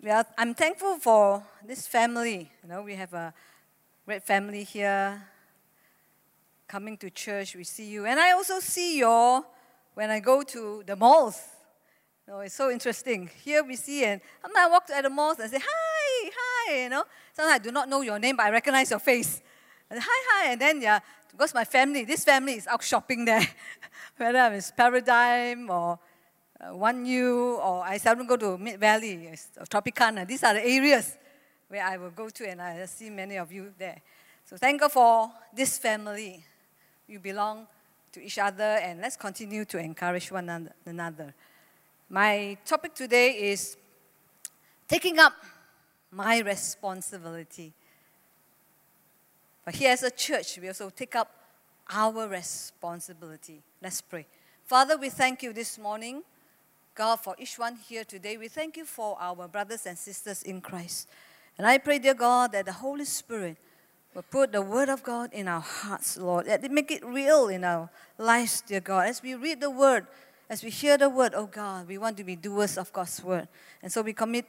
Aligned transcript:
we 0.00 0.10
are, 0.10 0.24
I'm 0.36 0.54
thankful 0.54 0.96
for 0.98 1.42
this 1.66 1.86
family. 1.88 2.50
You 2.62 2.68
know, 2.68 2.82
we 2.82 2.94
have 2.94 3.12
a 3.14 3.34
great 4.06 4.22
family 4.22 4.62
here 4.62 5.20
coming 6.68 6.96
to 6.98 7.10
church. 7.10 7.56
We 7.56 7.64
see 7.64 7.88
you. 7.88 8.06
And 8.06 8.20
I 8.20 8.32
also 8.32 8.60
see 8.60 8.98
you 8.98 9.06
all 9.06 9.54
when 9.94 10.10
I 10.10 10.20
go 10.20 10.42
to 10.42 10.84
the 10.86 10.94
malls. 10.94 11.42
You 12.26 12.34
know, 12.34 12.40
it's 12.40 12.54
so 12.54 12.70
interesting. 12.70 13.28
Here 13.42 13.64
we 13.64 13.74
see, 13.74 14.04
and 14.04 14.20
sometimes 14.40 14.66
I 14.66 14.70
walk 14.70 14.86
to 14.86 15.00
the 15.02 15.10
malls 15.10 15.40
and 15.40 15.50
say, 15.50 15.58
hi, 15.58 16.30
hi, 16.32 16.82
you 16.82 16.90
know. 16.90 17.02
Sometimes 17.32 17.54
I 17.54 17.58
do 17.58 17.72
not 17.72 17.88
know 17.88 18.02
your 18.02 18.18
name, 18.20 18.36
but 18.36 18.46
I 18.46 18.50
recognize 18.50 18.90
your 18.90 19.00
face. 19.00 19.42
And 19.90 19.98
hi, 20.00 20.06
hi. 20.30 20.52
And 20.52 20.60
then, 20.60 20.80
yeah, 20.80 21.00
because 21.32 21.54
my 21.54 21.64
family, 21.64 22.04
this 22.04 22.22
family 22.22 22.54
is 22.54 22.68
out 22.68 22.84
shopping 22.84 23.24
there. 23.24 23.46
Whether 24.16 24.52
it's 24.54 24.70
Paradigm 24.70 25.70
or 25.70 25.98
uh, 26.60 26.74
One 26.74 27.04
U, 27.06 27.56
or 27.62 27.84
I 27.84 27.98
seldom 27.98 28.26
go 28.26 28.36
to 28.36 28.58
Mid 28.58 28.80
Valley, 28.80 29.30
Tropicana. 29.70 30.26
These 30.26 30.44
are 30.44 30.54
the 30.54 30.66
areas 30.66 31.16
where 31.68 31.84
I 31.84 31.96
will 31.96 32.10
go 32.10 32.28
to, 32.28 32.48
and 32.48 32.60
I 32.60 32.86
see 32.86 33.10
many 33.10 33.36
of 33.36 33.52
you 33.52 33.72
there. 33.78 34.00
So 34.44 34.56
thank 34.56 34.80
God 34.80 34.92
for 34.92 35.30
this 35.54 35.78
family. 35.78 36.44
You 37.06 37.20
belong 37.20 37.66
to 38.12 38.20
each 38.20 38.38
other, 38.38 38.78
and 38.82 39.00
let's 39.00 39.16
continue 39.16 39.64
to 39.66 39.78
encourage 39.78 40.30
one 40.32 40.70
another. 40.86 41.34
My 42.08 42.56
topic 42.64 42.94
today 42.94 43.32
is 43.50 43.76
taking 44.88 45.18
up 45.18 45.34
my 46.10 46.38
responsibility. 46.40 47.74
But 49.64 49.74
here 49.74 49.92
as 49.92 50.02
a 50.02 50.10
church, 50.10 50.58
we 50.58 50.68
also 50.68 50.88
take 50.88 51.14
up 51.14 51.30
our 51.90 52.26
responsibility. 52.26 53.62
Let's 53.82 54.00
pray. 54.00 54.26
Father, 54.64 54.96
we 54.96 55.10
thank 55.10 55.42
you 55.42 55.52
this 55.52 55.78
morning 55.78 56.22
God, 56.98 57.20
for 57.20 57.36
each 57.38 57.60
one 57.60 57.76
here 57.76 58.02
today. 58.02 58.36
We 58.36 58.48
thank 58.48 58.76
you 58.76 58.84
for 58.84 59.16
our 59.20 59.46
brothers 59.46 59.86
and 59.86 59.96
sisters 59.96 60.42
in 60.42 60.60
Christ. 60.60 61.06
And 61.56 61.64
I 61.64 61.78
pray, 61.78 62.00
dear 62.00 62.14
God, 62.14 62.50
that 62.50 62.66
the 62.66 62.72
Holy 62.72 63.04
Spirit 63.04 63.56
will 64.14 64.24
put 64.24 64.50
the 64.50 64.62
Word 64.62 64.88
of 64.88 65.04
God 65.04 65.32
in 65.32 65.46
our 65.46 65.60
hearts, 65.60 66.16
Lord, 66.16 66.46
that 66.46 66.60
they 66.60 66.66
make 66.66 66.90
it 66.90 67.06
real 67.06 67.46
in 67.46 67.62
our 67.62 67.88
lives, 68.18 68.62
dear 68.66 68.80
God. 68.80 69.06
As 69.06 69.22
we 69.22 69.36
read 69.36 69.60
the 69.60 69.70
Word, 69.70 70.08
as 70.50 70.64
we 70.64 70.70
hear 70.70 70.98
the 70.98 71.08
Word, 71.08 71.34
oh 71.36 71.46
God, 71.46 71.86
we 71.86 71.98
want 71.98 72.16
to 72.16 72.24
be 72.24 72.34
doers 72.34 72.76
of 72.76 72.92
God's 72.92 73.22
Word. 73.22 73.46
And 73.80 73.92
so 73.92 74.02
we 74.02 74.12
commit 74.12 74.46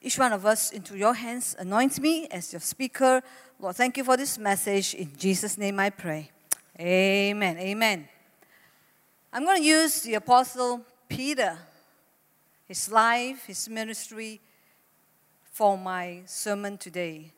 each 0.00 0.20
one 0.20 0.32
of 0.32 0.46
us 0.46 0.70
into 0.70 0.96
your 0.96 1.14
hands. 1.14 1.56
Anoint 1.58 1.98
me 1.98 2.28
as 2.28 2.52
your 2.52 2.60
speaker. 2.60 3.24
Lord, 3.58 3.74
thank 3.74 3.96
you 3.96 4.04
for 4.04 4.16
this 4.16 4.38
message. 4.38 4.94
In 4.94 5.10
Jesus' 5.18 5.58
name 5.58 5.80
I 5.80 5.90
pray. 5.90 6.30
Amen. 6.78 7.58
Amen. 7.58 8.08
I'm 9.32 9.44
going 9.44 9.60
to 9.60 9.66
use 9.66 10.02
the 10.02 10.14
Apostle 10.14 10.82
Peter 11.08 11.58
his 12.72 12.90
life, 12.90 13.44
his 13.44 13.68
ministry 13.68 14.40
for 15.44 15.76
my 15.76 16.22
sermon 16.24 16.78
today. 16.78 17.30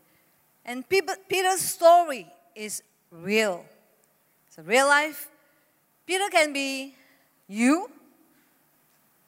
And 0.64 0.88
Peter's 0.88 1.60
story 1.60 2.28
is 2.54 2.84
real. 3.10 3.64
It's 4.46 4.58
a 4.58 4.62
real 4.62 4.86
life. 4.86 5.28
Peter 6.06 6.28
can 6.30 6.52
be 6.52 6.94
you, 7.48 7.90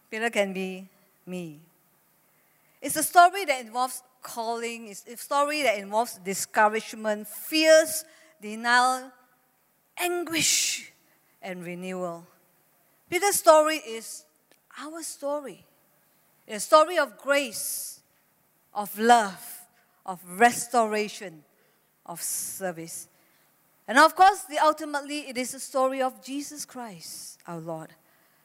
Peter 0.08 0.30
can 0.30 0.52
be 0.52 0.86
me. 1.26 1.58
It's 2.80 2.94
a 2.94 3.02
story 3.02 3.44
that 3.44 3.60
involves 3.62 4.04
calling, 4.22 4.86
it's 4.86 5.04
a 5.08 5.16
story 5.16 5.62
that 5.62 5.76
involves 5.76 6.20
discouragement, 6.22 7.26
fears, 7.26 8.04
denial, 8.40 9.10
anguish, 9.98 10.92
and 11.42 11.64
renewal. 11.64 12.24
Peter's 13.10 13.40
story 13.40 13.78
is 13.78 14.24
our 14.78 15.02
story 15.02 15.66
a 16.48 16.60
story 16.60 16.98
of 16.98 17.18
grace, 17.18 18.00
of 18.74 18.96
love, 18.98 19.60
of 20.04 20.20
restoration, 20.38 21.42
of 22.04 22.22
service. 22.22 23.08
And 23.88 23.98
of 23.98 24.14
course, 24.14 24.42
the, 24.42 24.58
ultimately, 24.58 25.28
it 25.28 25.36
is 25.36 25.54
a 25.54 25.60
story 25.60 26.02
of 26.02 26.22
Jesus 26.22 26.64
Christ, 26.64 27.38
our 27.46 27.58
Lord. 27.58 27.90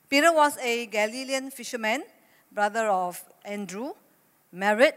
Peter 0.10 0.34
was 0.34 0.58
a 0.58 0.88
Galilean 0.88 1.52
fisherman, 1.52 2.04
brother 2.52 2.88
of 2.88 3.24
Andrew, 3.46 3.94
married. 4.52 4.94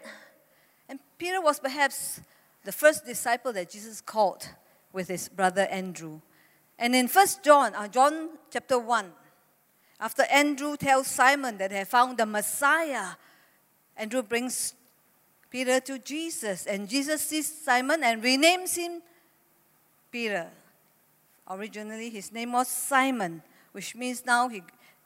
And 0.89 0.99
Peter 1.19 1.41
was 1.41 1.61
perhaps 1.61 2.21
the 2.65 2.73
first 2.73 3.07
disciple 3.07 3.53
that 3.53 3.71
Jesus 3.71 4.01
called 4.01 4.49
with 4.93 5.09
his 5.09 5.29
brother 5.29 5.63
Andrew. 5.71 6.21
And 6.79 6.95
in 6.95 7.09
1 7.09 7.27
John, 7.43 7.75
uh, 7.75 7.89
John 7.89 8.31
chapter 8.51 8.79
1, 8.79 9.13
after 10.01 10.25
Andrew 10.25 10.77
tells 10.77 11.07
Simon 11.07 11.59
that 11.59 11.71
they 11.71 11.85
found 11.85 12.19
the 12.19 12.27
Messiah, 12.27 13.15
Andrew 13.97 14.23
brings 14.23 14.75
Peter 15.51 15.79
to 15.81 15.99
Jesus, 15.99 16.67
and 16.67 16.89
Jesus 16.89 17.21
sees 17.23 17.47
Simon 17.63 18.03
and 18.03 18.23
renames 18.23 18.77
him 18.77 19.01
Peter. 20.11 20.49
Originally, 21.49 22.11
his 22.11 22.33
name 22.33 22.53
was 22.53 22.69
Simon, 22.69 23.43
which 23.73 23.95
means 23.95 24.25
now 24.27 24.49
he 24.49 24.63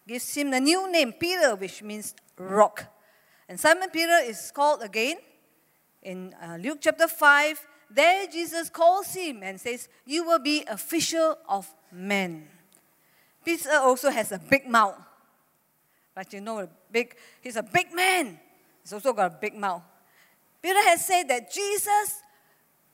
gives 0.07 0.35
him 0.35 0.51
the 0.51 0.61
new 0.61 0.91
name, 0.91 1.13
Peter, 1.13 1.55
which 1.55 1.83
means 1.83 2.15
rock. 2.39 2.87
And 3.49 3.59
Simon 3.59 3.91
Peter 3.91 4.19
is 4.25 4.51
called 4.51 4.83
again 4.83 5.17
in 6.03 6.35
uh, 6.43 6.57
Luke 6.57 6.79
chapter 6.81 7.09
5. 7.09 7.67
There, 7.91 8.27
Jesus 8.27 8.71
calls 8.71 9.13
him 9.15 9.43
and 9.43 9.61
says, 9.61 9.89
You 10.07 10.25
will 10.25 10.39
be 10.39 10.65
a 10.69 10.77
fisher 10.77 11.35
of 11.49 11.69
men. 11.93 12.49
Peter 13.49 13.77
also 13.77 14.11
has 14.11 14.31
a 14.31 14.39
big 14.39 14.69
mouth. 14.69 14.95
But 16.15 16.31
you 16.35 16.43
know, 16.43 16.69
big, 16.93 17.17
he's 17.41 17.57
a 17.57 17.63
big 17.63 17.95
man. 17.95 18.39
He's 18.83 18.93
also 18.93 19.15
got 19.15 19.33
a 19.33 19.37
big 19.41 19.55
mouth. 19.55 19.81
Peter 20.61 20.83
has 20.83 21.07
said 21.07 21.29
that 21.29 21.51
Jesus, 21.51 22.21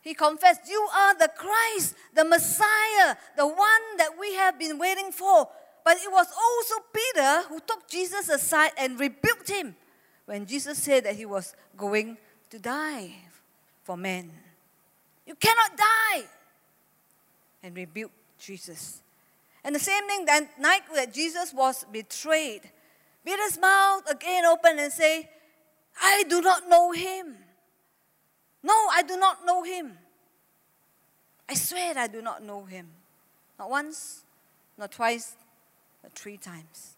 he 0.00 0.14
confessed, 0.14 0.60
You 0.70 0.80
are 0.94 1.18
the 1.18 1.28
Christ, 1.36 1.96
the 2.14 2.24
Messiah, 2.24 3.16
the 3.36 3.48
one 3.48 3.96
that 3.98 4.10
we 4.16 4.34
have 4.34 4.56
been 4.56 4.78
waiting 4.78 5.10
for. 5.10 5.48
But 5.84 5.96
it 5.96 6.12
was 6.12 6.28
also 6.28 6.74
Peter 6.92 7.48
who 7.48 7.58
took 7.58 7.88
Jesus 7.88 8.28
aside 8.28 8.70
and 8.78 9.00
rebuked 9.00 9.50
him 9.50 9.74
when 10.24 10.46
Jesus 10.46 10.78
said 10.78 11.02
that 11.02 11.16
he 11.16 11.26
was 11.26 11.56
going 11.76 12.16
to 12.50 12.60
die 12.60 13.12
for 13.82 13.96
men. 13.96 14.30
You 15.26 15.34
cannot 15.34 15.76
die. 15.76 16.22
And 17.60 17.74
rebuked 17.74 18.14
Jesus. 18.38 19.00
And 19.64 19.74
the 19.74 19.80
same 19.80 20.06
thing 20.06 20.26
that 20.26 20.60
night 20.60 20.82
that 20.94 21.14
Jesus 21.14 21.52
was 21.54 21.84
betrayed, 21.90 22.70
Peter's 23.24 23.58
mouth 23.58 24.08
again 24.10 24.44
opened 24.44 24.78
and 24.78 24.92
say, 24.92 25.30
I 26.00 26.24
do 26.28 26.42
not 26.42 26.68
know 26.68 26.92
him. 26.92 27.36
No, 28.62 28.74
I 28.92 29.02
do 29.02 29.16
not 29.16 29.44
know 29.46 29.62
him. 29.62 29.98
I 31.48 31.54
swear 31.54 31.94
I 31.96 32.06
do 32.06 32.20
not 32.20 32.42
know 32.42 32.64
him. 32.64 32.88
Not 33.58 33.70
once, 33.70 34.24
not 34.76 34.92
twice, 34.92 35.36
but 36.02 36.12
three 36.12 36.36
times. 36.36 36.96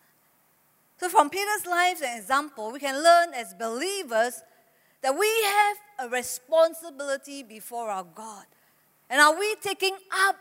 So, 0.99 1.09
from 1.09 1.29
Peter's 1.29 1.67
life 1.67 2.01
and 2.03 2.19
example, 2.19 2.73
we 2.73 2.81
can 2.81 3.03
learn 3.03 3.35
as 3.35 3.53
believers 3.55 4.43
that 5.03 5.17
we 5.17 5.29
have 5.45 5.77
a 6.07 6.09
responsibility 6.09 7.43
before 7.43 7.91
our 7.91 8.05
God. 8.05 8.47
And 9.11 9.21
are 9.21 9.39
we 9.39 9.55
taking 9.57 9.97
up 10.27 10.37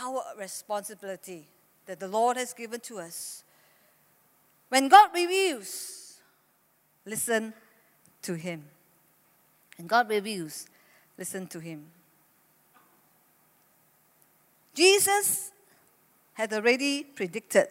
our 0.00 0.22
responsibility 0.38 1.46
that 1.86 2.00
the 2.00 2.08
Lord 2.08 2.36
has 2.36 2.52
given 2.52 2.80
to 2.80 2.98
us. 3.00 3.44
When 4.68 4.88
God 4.88 5.10
reveals, 5.14 6.20
listen 7.04 7.52
to 8.22 8.34
Him. 8.34 8.64
And 9.78 9.88
God 9.88 10.08
reveals, 10.08 10.66
listen 11.18 11.46
to 11.48 11.58
Him. 11.58 11.86
Jesus 14.74 15.52
had 16.34 16.52
already 16.52 17.04
predicted 17.04 17.68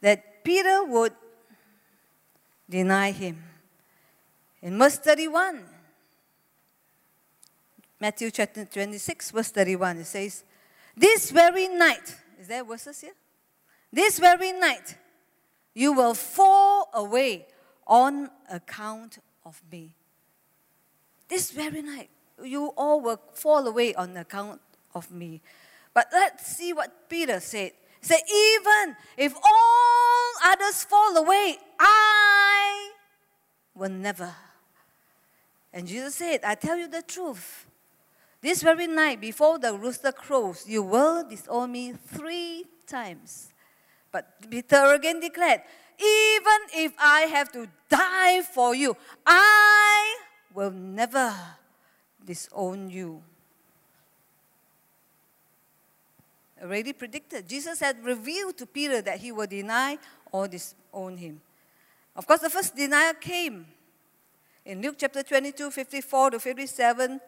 that 0.00 0.44
Peter 0.44 0.84
would 0.84 1.12
deny 2.68 3.10
him. 3.10 3.42
In 4.62 4.78
verse 4.78 4.98
31, 4.98 5.64
Matthew 8.00 8.30
chapter 8.30 8.64
26, 8.64 9.30
verse 9.30 9.50
31, 9.50 9.98
it 9.98 10.04
says, 10.04 10.44
this 10.96 11.30
very 11.30 11.68
night, 11.68 12.14
is 12.40 12.48
there 12.48 12.64
verses 12.64 13.00
here? 13.00 13.14
This 13.92 14.18
very 14.18 14.52
night, 14.52 14.96
you 15.74 15.92
will 15.92 16.14
fall 16.14 16.88
away 16.94 17.46
on 17.86 18.30
account 18.50 19.18
of 19.44 19.60
me. 19.70 19.94
This 21.28 21.50
very 21.50 21.82
night, 21.82 22.10
you 22.42 22.72
all 22.76 23.00
will 23.00 23.20
fall 23.34 23.66
away 23.66 23.94
on 23.94 24.16
account 24.16 24.60
of 24.94 25.10
me. 25.10 25.40
But 25.92 26.08
let's 26.12 26.46
see 26.46 26.72
what 26.72 27.08
Peter 27.08 27.40
said. 27.40 27.72
He 28.00 28.06
said, 28.06 28.20
Even 28.28 28.96
if 29.16 29.34
all 29.34 30.32
others 30.44 30.84
fall 30.84 31.16
away, 31.16 31.56
I 31.78 32.90
will 33.74 33.90
never. 33.90 34.34
And 35.72 35.86
Jesus 35.88 36.14
said, 36.16 36.40
I 36.44 36.54
tell 36.54 36.76
you 36.76 36.88
the 36.88 37.02
truth. 37.02 37.66
This 38.44 38.62
very 38.62 38.86
night, 38.86 39.22
before 39.22 39.58
the 39.58 39.72
rooster 39.72 40.12
crows, 40.12 40.68
you 40.68 40.82
will 40.82 41.24
disown 41.26 41.72
me 41.72 41.94
three 41.94 42.66
times. 42.86 43.48
But 44.12 44.28
Peter 44.50 44.92
again 44.92 45.18
declared, 45.18 45.62
Even 45.98 46.60
if 46.76 46.92
I 46.98 47.22
have 47.22 47.50
to 47.52 47.66
die 47.88 48.42
for 48.42 48.74
you, 48.74 48.98
I 49.24 50.18
will 50.52 50.70
never 50.70 51.32
disown 52.22 52.90
you. 52.90 53.22
Already 56.60 56.92
predicted. 56.92 57.48
Jesus 57.48 57.80
had 57.80 58.04
revealed 58.04 58.58
to 58.58 58.66
Peter 58.66 59.00
that 59.00 59.20
he 59.20 59.32
would 59.32 59.48
deny 59.48 59.96
or 60.30 60.48
disown 60.48 61.16
him. 61.16 61.40
Of 62.14 62.26
course, 62.26 62.40
the 62.40 62.50
first 62.50 62.76
denial 62.76 63.14
came 63.14 63.64
in 64.66 64.82
Luke 64.82 64.96
chapter 64.98 65.22
22, 65.22 65.70
54 65.70 66.32
to 66.32 66.38
57, 66.38 67.20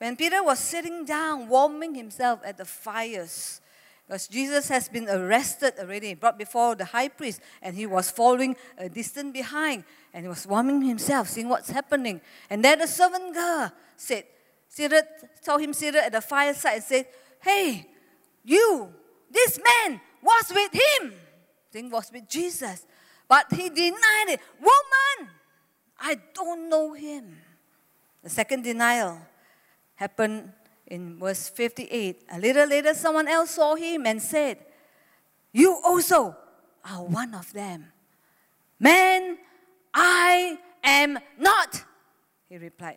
when 0.00 0.16
Peter 0.16 0.42
was 0.42 0.58
sitting 0.58 1.04
down, 1.04 1.46
warming 1.46 1.94
himself 1.94 2.40
at 2.42 2.56
the 2.56 2.64
fires. 2.64 3.60
Because 4.06 4.28
Jesus 4.28 4.66
has 4.70 4.88
been 4.88 5.06
arrested 5.06 5.74
already, 5.78 6.14
brought 6.14 6.38
before 6.38 6.74
the 6.74 6.86
high 6.86 7.08
priest, 7.08 7.42
and 7.60 7.76
he 7.76 7.84
was 7.84 8.10
following 8.10 8.56
a 8.78 8.88
distance 8.88 9.30
behind, 9.30 9.84
and 10.14 10.24
he 10.24 10.28
was 10.30 10.46
warming 10.46 10.80
himself, 10.80 11.28
seeing 11.28 11.50
what's 11.50 11.68
happening. 11.68 12.22
And 12.48 12.64
then 12.64 12.78
the 12.78 12.86
servant 12.86 13.34
girl 13.34 13.70
said, 13.98 14.24
seated, 14.70 15.04
saw 15.42 15.58
him 15.58 15.74
seated 15.74 15.96
at 16.02 16.12
the 16.12 16.22
fireside 16.22 16.76
and 16.76 16.82
said, 16.82 17.06
Hey, 17.42 17.86
you, 18.42 18.88
this 19.30 19.58
man 19.58 20.00
was 20.22 20.50
with 20.54 20.72
him. 20.72 21.12
Thing 21.70 21.90
was 21.90 22.10
with 22.10 22.26
Jesus. 22.26 22.86
But 23.28 23.52
he 23.52 23.68
denied 23.68 24.28
it. 24.28 24.40
Woman, 24.58 25.30
I 26.00 26.16
don't 26.32 26.70
know 26.70 26.94
him. 26.94 27.36
The 28.22 28.30
second 28.30 28.64
denial 28.64 29.18
happened 30.00 30.50
in 30.86 31.18
verse 31.18 31.50
58. 31.50 32.24
A 32.32 32.40
little 32.40 32.66
later, 32.66 32.94
someone 32.94 33.28
else 33.28 33.50
saw 33.50 33.74
him 33.74 34.06
and 34.06 34.20
said, 34.20 34.56
You 35.52 35.78
also 35.84 36.34
are 36.84 37.04
one 37.04 37.34
of 37.34 37.52
them. 37.52 37.92
Man, 38.80 39.36
I 39.92 40.58
am 40.82 41.18
not, 41.38 41.84
he 42.48 42.56
replied. 42.56 42.96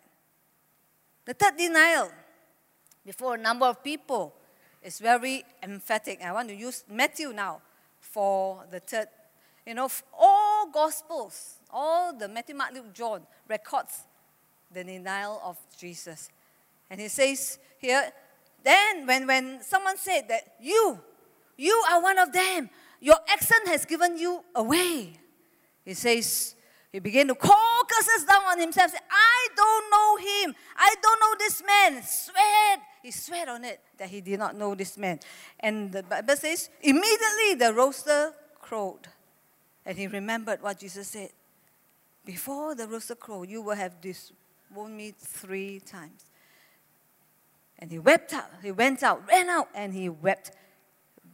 The 1.26 1.34
third 1.34 1.58
denial 1.58 2.10
before 3.04 3.34
a 3.34 3.38
number 3.38 3.66
of 3.66 3.84
people 3.84 4.34
is 4.82 4.98
very 4.98 5.44
emphatic. 5.62 6.22
I 6.22 6.32
want 6.32 6.48
to 6.48 6.54
use 6.54 6.84
Matthew 6.90 7.34
now 7.34 7.60
for 8.00 8.64
the 8.70 8.80
third. 8.80 9.08
You 9.66 9.74
know, 9.74 9.88
all 10.18 10.70
Gospels, 10.70 11.56
all 11.70 12.16
the 12.16 12.28
Matthew, 12.28 12.54
Mark, 12.54 12.72
Luke, 12.72 12.94
John 12.94 13.26
records 13.46 14.04
the 14.72 14.84
denial 14.84 15.40
of 15.44 15.58
Jesus. 15.78 16.30
And 16.90 17.00
he 17.00 17.08
says 17.08 17.58
here, 17.78 18.12
then 18.62 19.06
when, 19.06 19.26
when 19.26 19.62
someone 19.62 19.96
said 19.96 20.28
that 20.28 20.54
you, 20.60 20.98
you 21.56 21.84
are 21.90 22.02
one 22.02 22.18
of 22.18 22.32
them, 22.32 22.70
your 23.00 23.16
accent 23.28 23.68
has 23.68 23.84
given 23.84 24.16
you 24.16 24.42
away. 24.54 25.18
He 25.84 25.94
says, 25.94 26.54
he 26.90 27.00
began 27.00 27.26
to 27.28 27.34
call 27.34 27.82
curses 27.90 28.24
down 28.24 28.42
on 28.44 28.60
himself. 28.60 28.92
Say, 28.92 28.98
I 29.10 29.48
don't 29.56 29.90
know 29.90 30.16
him. 30.16 30.54
I 30.76 30.94
don't 31.02 31.20
know 31.20 31.34
this 31.38 31.62
man. 31.66 32.02
Sweat. 32.02 32.80
He 33.02 33.10
sweat 33.10 33.48
on 33.48 33.64
it 33.64 33.80
that 33.98 34.08
he 34.08 34.20
did 34.20 34.38
not 34.38 34.56
know 34.56 34.74
this 34.74 34.96
man. 34.96 35.18
And 35.60 35.92
the 35.92 36.02
Bible 36.04 36.36
says, 36.36 36.70
immediately 36.80 37.54
the 37.58 37.74
rooster 37.74 38.32
crowed. 38.60 39.08
And 39.84 39.98
he 39.98 40.06
remembered 40.06 40.62
what 40.62 40.78
Jesus 40.78 41.08
said. 41.08 41.30
Before 42.24 42.74
the 42.74 42.86
rooster 42.86 43.16
crowed, 43.16 43.50
you 43.50 43.60
will 43.60 43.74
have 43.74 44.00
disowned 44.00 44.96
me 44.96 45.12
three 45.18 45.80
times. 45.80 46.24
And 47.84 47.92
he 47.92 47.98
wept 47.98 48.32
out. 48.32 48.48
He 48.62 48.72
went 48.72 49.02
out, 49.02 49.28
ran 49.28 49.50
out, 49.50 49.68
and 49.74 49.92
he 49.92 50.08
wept 50.08 50.52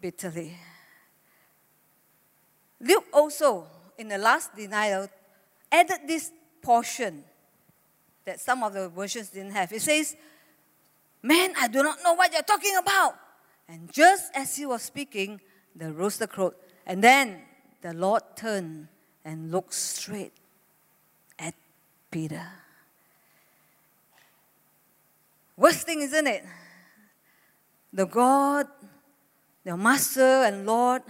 bitterly. 0.01 0.57
Luke 2.81 3.05
also, 3.13 3.69
in 3.97 4.09
the 4.09 4.19
last 4.19 4.57
denial, 4.57 5.09
added 5.71 6.01
this 6.09 6.33
portion 6.61 7.23
that 8.25 8.41
some 8.41 8.65
of 8.65 8.73
the 8.73 8.89
versions 8.89 9.29
didn't 9.29 9.53
have. 9.53 9.73
It 9.73 9.81
says, 9.81 10.17
Man, 11.23 11.53
I 11.57 11.69
do 11.69 11.85
not 11.85 11.99
know 12.03 12.15
what 12.15 12.33
you're 12.33 12.43
talking 12.43 12.75
about. 12.77 13.15
And 13.69 13.93
just 13.93 14.33
as 14.35 14.57
he 14.57 14.67
was 14.67 14.83
speaking, 14.83 15.41
the 15.77 15.93
rooster 15.93 16.27
crowed. 16.27 16.57
And 16.85 17.01
then 17.01 17.43
the 17.81 17.95
Lord 17.95 18.23
turned 18.35 18.89
and 19.25 19.53
looked 19.53 19.75
straight 19.75 20.33
at 21.39 21.55
Peter. 22.11 22.45
Worst 25.61 25.85
thing, 25.85 26.01
isn't 26.01 26.27
it? 26.27 26.43
The 27.93 28.07
God, 28.07 28.67
the 29.63 29.77
Master 29.77 30.49
and 30.49 30.65
Lord, 30.65 31.03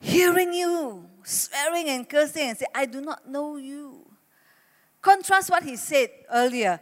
hearing 0.00 0.54
you 0.54 1.04
swearing 1.22 1.86
and 1.90 2.08
cursing 2.08 2.48
and 2.48 2.56
say, 2.56 2.64
I 2.74 2.86
do 2.86 3.02
not 3.02 3.28
know 3.28 3.58
you. 3.58 4.06
Contrast 5.02 5.50
what 5.50 5.62
he 5.64 5.76
said 5.76 6.08
earlier. 6.32 6.80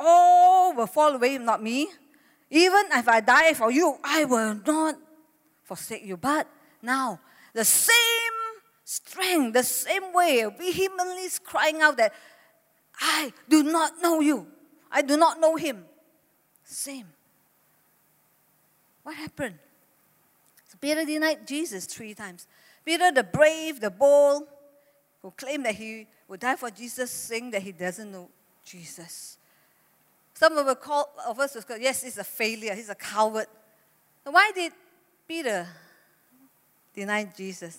All 0.00 0.74
will 0.74 0.88
fall 0.88 1.14
away, 1.14 1.38
not 1.38 1.62
me. 1.62 1.86
Even 2.50 2.86
if 2.92 3.06
I 3.06 3.20
die 3.20 3.54
for 3.54 3.70
you, 3.70 3.96
I 4.02 4.24
will 4.24 4.58
not 4.66 4.96
forsake 5.62 6.04
you. 6.04 6.16
But 6.16 6.48
now, 6.82 7.20
the 7.54 7.64
same 7.64 7.94
strength, 8.82 9.54
the 9.54 9.62
same 9.62 10.12
way, 10.12 10.44
vehemently 10.58 11.28
crying 11.44 11.80
out 11.82 11.96
that 11.98 12.12
I 13.00 13.32
do 13.48 13.62
not 13.62 14.02
know 14.02 14.18
you. 14.18 14.48
I 14.90 15.02
do 15.02 15.16
not 15.16 15.38
know 15.38 15.54
him. 15.54 15.84
Same. 16.66 17.06
What 19.04 19.14
happened? 19.14 19.54
So 20.68 20.76
Peter 20.80 21.04
denied 21.04 21.46
Jesus 21.46 21.86
three 21.86 22.12
times. 22.12 22.48
Peter, 22.84 23.12
the 23.12 23.22
brave, 23.22 23.80
the 23.80 23.90
bold, 23.90 24.42
who 25.22 25.30
claimed 25.30 25.64
that 25.64 25.76
he 25.76 26.06
would 26.26 26.40
die 26.40 26.56
for 26.56 26.70
Jesus, 26.70 27.10
saying 27.10 27.52
that 27.52 27.62
he 27.62 27.70
doesn't 27.70 28.10
know 28.10 28.28
Jesus. 28.64 29.38
Some 30.34 30.58
of, 30.58 30.80
call, 30.80 31.08
of 31.26 31.38
us 31.38 31.54
will 31.54 31.62
call, 31.62 31.78
yes, 31.78 32.02
he's 32.02 32.18
a 32.18 32.24
failure, 32.24 32.74
he's 32.74 32.88
a 32.88 32.96
coward. 32.96 33.46
why 34.24 34.50
did 34.52 34.72
Peter 35.26 35.66
deny 36.92 37.24
Jesus? 37.36 37.78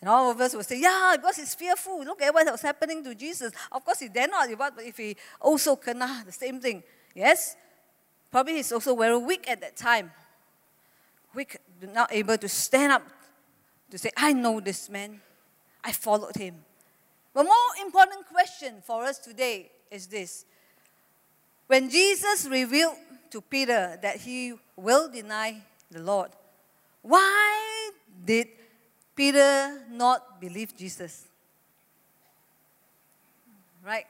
And 0.00 0.10
all 0.10 0.30
of 0.30 0.40
us 0.40 0.54
will 0.54 0.62
say, 0.62 0.80
yeah, 0.80 1.14
because 1.16 1.36
he's 1.36 1.54
fearful. 1.54 2.04
Look 2.04 2.20
at 2.22 2.32
what 2.32 2.50
was 2.50 2.62
happening 2.62 3.02
to 3.04 3.14
Jesus. 3.14 3.52
Of 3.72 3.84
course, 3.84 4.00
he 4.00 4.08
dare 4.08 4.28
not. 4.28 4.48
But 4.56 4.74
if 4.84 4.96
he 4.96 5.16
also 5.40 5.76
kena 5.76 6.24
the 6.24 6.32
same 6.32 6.60
thing, 6.60 6.82
yes, 7.14 7.56
probably 8.30 8.54
he's 8.54 8.72
also 8.72 8.96
very 8.96 9.18
weak 9.18 9.48
at 9.48 9.60
that 9.60 9.76
time. 9.76 10.12
Weak, 11.34 11.56
not 11.92 12.12
able 12.12 12.36
to 12.38 12.48
stand 12.48 12.92
up 12.92 13.02
to 13.90 13.98
say, 13.98 14.10
I 14.16 14.32
know 14.32 14.60
this 14.60 14.88
man. 14.88 15.20
I 15.82 15.92
followed 15.92 16.36
him. 16.36 16.56
But 17.32 17.44
more 17.44 17.54
important 17.80 18.26
question 18.26 18.82
for 18.84 19.04
us 19.04 19.18
today 19.18 19.70
is 19.90 20.06
this. 20.06 20.44
When 21.66 21.88
Jesus 21.88 22.46
revealed 22.46 22.96
to 23.30 23.40
Peter 23.40 23.98
that 24.02 24.16
he 24.16 24.54
will 24.76 25.08
deny 25.08 25.62
the 25.90 26.02
Lord, 26.02 26.30
why 27.02 27.90
did 28.24 28.48
Peter 29.14 29.80
not 29.90 30.40
believe 30.40 30.76
Jesus? 30.76 31.26
Right? 33.84 34.06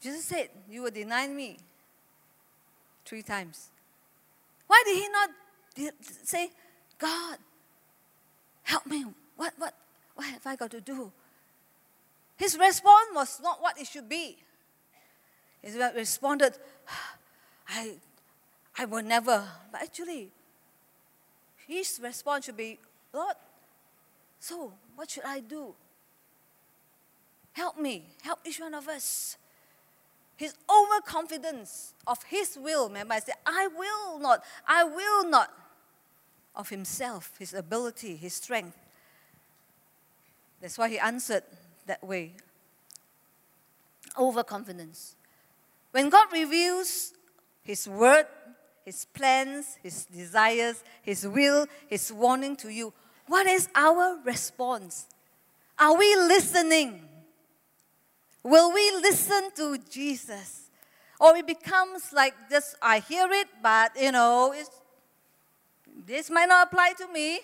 Jesus 0.00 0.24
said, 0.24 0.50
You 0.68 0.82
will 0.82 0.90
deny 0.90 1.26
me 1.26 1.56
three 3.08 3.22
times. 3.22 3.70
Why 4.66 4.82
did 4.84 4.96
he 4.96 5.08
not 5.08 5.30
say, 6.24 6.50
God, 6.98 7.38
help 8.62 8.86
me? 8.86 9.06
What, 9.36 9.54
what, 9.56 9.74
what 10.14 10.26
have 10.26 10.46
I 10.46 10.56
got 10.56 10.70
to 10.72 10.80
do? 10.80 11.10
His 12.36 12.58
response 12.58 13.08
was 13.14 13.40
not 13.42 13.62
what 13.62 13.80
it 13.80 13.86
should 13.86 14.08
be. 14.08 14.36
He 15.62 15.70
responded, 15.96 16.52
I, 17.68 17.94
I 18.76 18.84
will 18.84 19.02
never. 19.02 19.44
But 19.72 19.82
actually, 19.82 20.30
his 21.66 21.98
response 22.02 22.44
should 22.44 22.56
be, 22.56 22.78
Lord, 23.12 23.34
so 24.38 24.72
what 24.94 25.10
should 25.10 25.24
I 25.24 25.40
do? 25.40 25.74
Help 27.52 27.78
me, 27.78 28.04
help 28.22 28.40
each 28.44 28.60
one 28.60 28.74
of 28.74 28.86
us. 28.86 29.36
His 30.38 30.54
overconfidence 30.70 31.92
of 32.06 32.22
his 32.22 32.56
will, 32.56 32.88
remember, 32.88 33.14
I 33.14 33.18
said, 33.18 33.34
I 33.44 33.66
will 33.66 34.18
not, 34.20 34.42
I 34.66 34.84
will 34.84 35.28
not, 35.28 35.52
of 36.54 36.68
himself, 36.68 37.32
his 37.38 37.52
ability, 37.52 38.16
his 38.16 38.34
strength. 38.34 38.78
That's 40.60 40.78
why 40.78 40.88
he 40.88 40.98
answered 40.98 41.42
that 41.86 42.02
way. 42.02 42.34
Overconfidence. 44.16 45.16
When 45.90 46.08
God 46.08 46.28
reveals 46.32 47.12
His 47.62 47.88
word, 47.88 48.26
His 48.84 49.04
plans, 49.06 49.76
His 49.82 50.04
desires, 50.04 50.82
His 51.02 51.26
will, 51.26 51.66
His 51.88 52.12
warning 52.12 52.56
to 52.56 52.68
you, 52.68 52.92
what 53.26 53.46
is 53.46 53.68
our 53.74 54.20
response? 54.24 55.06
Are 55.78 55.96
we 55.96 56.14
listening? 56.16 57.07
Will 58.48 58.72
we 58.72 58.90
listen 59.02 59.50
to 59.56 59.76
Jesus? 59.90 60.70
Or 61.20 61.36
it 61.36 61.46
becomes 61.46 62.14
like 62.14 62.34
just, 62.48 62.76
I 62.80 63.00
hear 63.00 63.28
it, 63.30 63.48
but 63.62 63.92
you 64.00 64.10
know, 64.10 64.54
this 66.06 66.30
might 66.30 66.48
not 66.48 66.68
apply 66.68 66.94
to 66.96 67.12
me. 67.12 67.40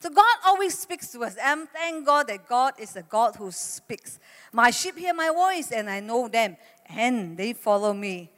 So 0.00 0.10
God 0.10 0.36
always 0.46 0.78
speaks 0.78 1.10
to 1.12 1.24
us. 1.24 1.34
And 1.42 1.68
thank 1.70 2.06
God 2.06 2.28
that 2.28 2.48
God 2.48 2.74
is 2.78 2.94
a 2.94 3.02
God 3.02 3.34
who 3.34 3.50
speaks. 3.50 4.20
My 4.52 4.70
sheep 4.70 4.98
hear 4.98 5.12
my 5.12 5.30
voice 5.30 5.72
and 5.72 5.90
I 5.90 5.98
know 5.98 6.28
them 6.28 6.56
and 6.88 7.36
they 7.36 7.52
follow 7.52 7.92
me. 7.92 8.30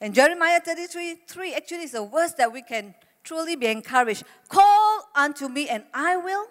And 0.00 0.12
Jeremiah 0.12 0.58
33 0.58 1.20
3 1.28 1.54
actually 1.54 1.84
is 1.84 1.94
a 1.94 2.04
verse 2.04 2.32
that 2.32 2.52
we 2.52 2.62
can 2.62 2.96
truly 3.22 3.54
be 3.54 3.66
encouraged. 3.66 4.24
Call 4.48 5.08
unto 5.14 5.48
me 5.48 5.68
and 5.68 5.84
I 5.94 6.16
will 6.16 6.46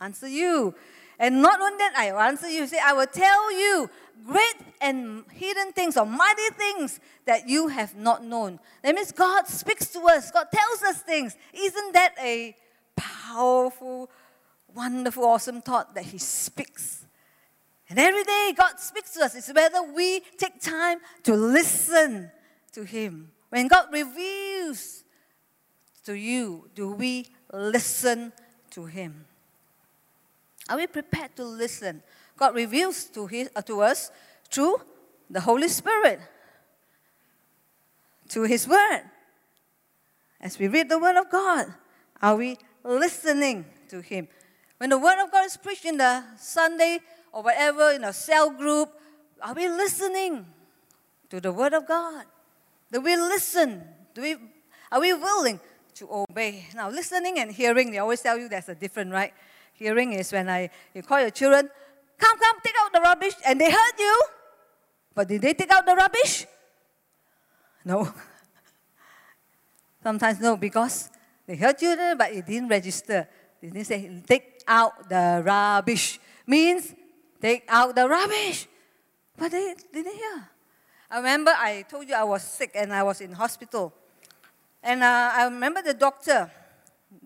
answer 0.00 0.28
you. 0.28 0.74
And 1.18 1.42
not 1.42 1.60
only 1.60 1.78
that, 1.78 1.94
I 1.96 2.28
answer 2.28 2.48
you. 2.48 2.66
Say, 2.66 2.78
I 2.84 2.92
will 2.92 3.06
tell 3.06 3.52
you 3.52 3.88
great 4.26 4.56
and 4.80 5.24
hidden 5.30 5.72
things 5.72 5.96
or 5.96 6.06
mighty 6.06 6.50
things 6.56 7.00
that 7.26 7.48
you 7.48 7.68
have 7.68 7.96
not 7.96 8.24
known. 8.24 8.58
That 8.82 8.94
means 8.94 9.12
God 9.12 9.46
speaks 9.46 9.88
to 9.88 10.00
us, 10.00 10.30
God 10.30 10.46
tells 10.52 10.82
us 10.82 11.02
things. 11.02 11.36
Isn't 11.52 11.92
that 11.92 12.14
a 12.20 12.56
powerful, 12.96 14.10
wonderful, 14.74 15.24
awesome 15.24 15.60
thought 15.62 15.94
that 15.94 16.04
He 16.04 16.18
speaks? 16.18 17.06
And 17.88 17.98
every 17.98 18.24
day 18.24 18.54
God 18.56 18.80
speaks 18.80 19.12
to 19.14 19.24
us. 19.24 19.34
It's 19.34 19.52
whether 19.52 19.82
we 19.82 20.20
take 20.38 20.60
time 20.60 20.98
to 21.24 21.34
listen 21.34 22.30
to 22.72 22.82
Him. 22.82 23.30
When 23.50 23.68
God 23.68 23.86
reveals 23.92 25.04
to 26.06 26.14
you, 26.14 26.68
do 26.74 26.90
we 26.90 27.26
listen 27.52 28.32
to 28.70 28.86
Him? 28.86 29.26
Are 30.68 30.76
we 30.76 30.86
prepared 30.86 31.36
to 31.36 31.44
listen? 31.44 32.02
God 32.36 32.54
reveals 32.54 33.04
to, 33.06 33.26
his, 33.26 33.50
uh, 33.54 33.62
to 33.62 33.82
us 33.82 34.10
through 34.50 34.80
the 35.30 35.40
Holy 35.40 35.68
Spirit, 35.68 36.20
to 38.28 38.42
His 38.42 38.66
Word. 38.68 39.02
As 40.40 40.58
we 40.58 40.68
read 40.68 40.88
the 40.88 40.98
Word 40.98 41.16
of 41.16 41.30
God, 41.30 41.72
are 42.20 42.36
we 42.36 42.58
listening 42.82 43.64
to 43.88 44.00
Him? 44.00 44.28
When 44.78 44.90
the 44.90 44.98
Word 44.98 45.22
of 45.22 45.30
God 45.30 45.46
is 45.46 45.56
preached 45.56 45.84
in 45.84 45.98
the 45.98 46.24
Sunday 46.36 46.98
or 47.32 47.42
whatever, 47.42 47.92
in 47.92 48.04
a 48.04 48.12
cell 48.12 48.50
group, 48.50 48.90
are 49.42 49.54
we 49.54 49.68
listening 49.68 50.46
to 51.30 51.40
the 51.40 51.52
Word 51.52 51.74
of 51.74 51.86
God? 51.86 52.24
Do 52.92 53.00
we 53.00 53.16
listen? 53.16 53.82
Do 54.14 54.22
we, 54.22 54.36
are 54.92 55.00
we 55.00 55.12
willing 55.14 55.60
to 55.94 56.08
obey? 56.10 56.66
Now, 56.74 56.90
listening 56.90 57.38
and 57.38 57.50
hearing, 57.50 57.90
they 57.90 57.98
always 57.98 58.20
tell 58.20 58.38
you 58.38 58.48
there's 58.48 58.68
a 58.68 58.74
difference, 58.74 59.12
right? 59.12 59.32
Hearing 59.74 60.12
is 60.12 60.32
when 60.32 60.48
I, 60.48 60.70
you 60.94 61.02
call 61.02 61.20
your 61.20 61.30
children, 61.30 61.68
come, 62.18 62.38
come, 62.38 62.56
take 62.62 62.74
out 62.80 62.92
the 62.92 63.00
rubbish, 63.00 63.34
and 63.46 63.60
they 63.60 63.70
heard 63.70 63.98
you. 63.98 64.22
But 65.14 65.28
did 65.28 65.42
they 65.42 65.54
take 65.54 65.70
out 65.70 65.84
the 65.84 65.94
rubbish? 65.94 66.46
No. 67.84 68.08
Sometimes 70.02 70.40
no, 70.40 70.56
because 70.56 71.10
they 71.46 71.56
heard 71.56 71.80
you, 71.82 72.14
but 72.16 72.32
it 72.32 72.46
didn't 72.46 72.68
register. 72.68 73.28
They 73.60 73.68
didn't 73.68 73.86
say, 73.86 74.22
take 74.26 74.62
out 74.66 75.08
the 75.08 75.42
rubbish. 75.44 76.20
Means, 76.46 76.94
take 77.40 77.64
out 77.68 77.94
the 77.94 78.08
rubbish. 78.08 78.68
But 79.36 79.50
they 79.50 79.74
didn't 79.92 80.14
hear. 80.14 80.48
I 81.10 81.16
remember 81.18 81.52
I 81.56 81.82
told 81.82 82.08
you 82.08 82.14
I 82.14 82.24
was 82.24 82.42
sick 82.42 82.72
and 82.74 82.92
I 82.92 83.02
was 83.02 83.20
in 83.20 83.32
hospital. 83.32 83.92
And 84.82 85.02
uh, 85.02 85.30
I 85.34 85.44
remember 85.44 85.82
the 85.82 85.94
doctor, 85.94 86.50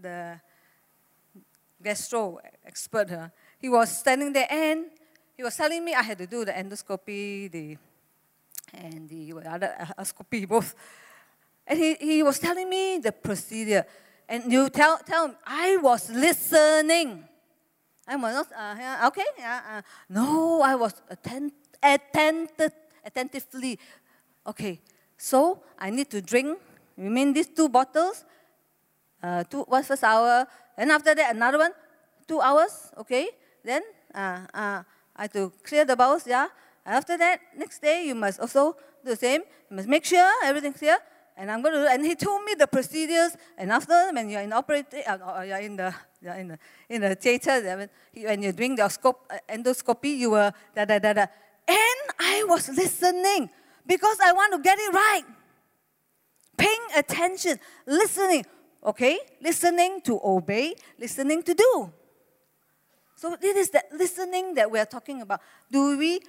the 0.00 0.40
gastro 1.82 2.38
expert, 2.64 3.10
huh? 3.10 3.28
he 3.58 3.68
was 3.68 3.98
standing 3.98 4.32
there 4.32 4.46
and 4.50 4.86
he 5.36 5.42
was 5.42 5.56
telling 5.56 5.84
me 5.84 5.94
I 5.94 6.02
had 6.02 6.18
to 6.18 6.26
do 6.26 6.44
the 6.44 6.52
endoscopy, 6.52 7.50
the 7.50 7.76
and 8.74 9.08
the 9.08 9.32
other 9.48 9.74
endoscopy 9.78 10.48
both. 10.48 10.74
And 11.66 11.78
he, 11.78 11.94
he 11.94 12.22
was 12.22 12.38
telling 12.38 12.68
me 12.68 12.98
the 12.98 13.12
procedure. 13.12 13.84
And 14.28 14.52
you 14.52 14.68
tell, 14.68 14.98
tell 14.98 15.28
him, 15.28 15.36
I 15.46 15.76
was 15.76 16.10
listening. 16.10 17.24
I 18.06 18.16
was 18.16 18.34
not, 18.34 18.46
uh, 18.56 19.06
okay, 19.08 19.24
uh, 19.44 19.82
no, 20.08 20.62
I 20.62 20.74
was 20.74 20.94
attent, 21.10 21.52
attentive, 21.82 22.72
attentively. 23.04 23.78
Okay, 24.46 24.80
so 25.16 25.62
I 25.78 25.90
need 25.90 26.10
to 26.10 26.22
drink, 26.22 26.58
you 26.96 27.10
mean 27.10 27.32
these 27.32 27.48
two 27.48 27.68
bottles? 27.68 28.24
Uh, 29.22 29.44
two, 29.44 29.62
one 29.62 29.82
first 29.82 30.04
hour, 30.04 30.46
and 30.78 30.92
after 30.92 31.12
that, 31.14 31.34
another 31.34 31.58
one, 31.58 31.72
two 32.28 32.40
hours, 32.40 32.92
okay? 32.98 33.28
Then 33.64 33.82
uh, 34.14 34.46
uh, 34.54 34.82
I 35.16 35.22
have 35.22 35.32
to 35.32 35.52
clear 35.64 35.84
the 35.84 35.96
bowels, 35.96 36.24
yeah? 36.24 36.46
After 36.86 37.18
that, 37.18 37.40
next 37.56 37.82
day, 37.82 38.06
you 38.06 38.14
must 38.14 38.38
also 38.38 38.76
do 39.04 39.10
the 39.10 39.16
same. 39.16 39.42
You 39.68 39.76
must 39.76 39.88
make 39.88 40.04
sure 40.04 40.24
everything's 40.44 40.78
clear. 40.78 40.96
And 41.36 41.50
I'm 41.50 41.62
going 41.62 41.74
to, 41.74 41.90
and 41.90 42.04
he 42.04 42.14
told 42.14 42.44
me 42.44 42.54
the 42.54 42.68
procedures. 42.68 43.36
And 43.58 43.72
after, 43.72 44.10
when 44.12 44.30
you're 44.30 44.40
in 44.40 44.52
operating, 44.52 45.02
uh, 45.06 45.42
you're 45.46 45.58
in 45.58 45.76
the, 45.76 45.94
you're 46.22 46.34
in 46.34 46.48
the, 46.48 46.58
in 46.88 47.00
the 47.02 47.14
theater, 47.16 47.88
when 48.14 48.42
you're 48.42 48.52
doing 48.52 48.76
the 48.76 48.88
scope, 48.88 49.20
uh, 49.30 49.38
endoscopy, 49.48 50.16
you 50.16 50.30
were 50.30 50.52
da 50.74 50.84
da 50.84 50.98
da 50.98 51.12
da. 51.12 51.26
And 51.66 52.00
I 52.18 52.44
was 52.48 52.68
listening 52.68 53.50
because 53.84 54.18
I 54.22 54.32
want 54.32 54.52
to 54.54 54.60
get 54.60 54.78
it 54.78 54.94
right. 54.94 55.24
Paying 56.56 56.86
attention, 56.96 57.58
listening. 57.86 58.46
Okay? 58.84 59.18
Listening 59.40 60.00
to 60.02 60.20
obey, 60.22 60.74
listening 60.98 61.42
to 61.42 61.54
do. 61.54 61.92
So 63.16 63.36
this 63.40 63.56
is 63.56 63.70
that 63.70 63.86
listening 63.92 64.54
that 64.54 64.70
we 64.70 64.78
are 64.78 64.86
talking 64.86 65.22
about. 65.22 65.40
Do 65.70 65.98
we 65.98 66.20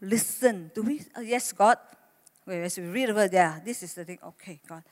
listen? 0.00 0.70
Do 0.74 0.82
we, 0.82 1.02
uh, 1.16 1.20
yes, 1.20 1.52
God. 1.52 1.78
Wait, 2.46 2.62
as 2.62 2.78
we 2.78 2.86
read 2.86 3.10
over 3.10 3.28
there, 3.28 3.60
this 3.64 3.82
is 3.82 3.94
the 3.94 4.04
thing. 4.04 4.18
Okay, 4.24 4.60
God. 4.66 4.84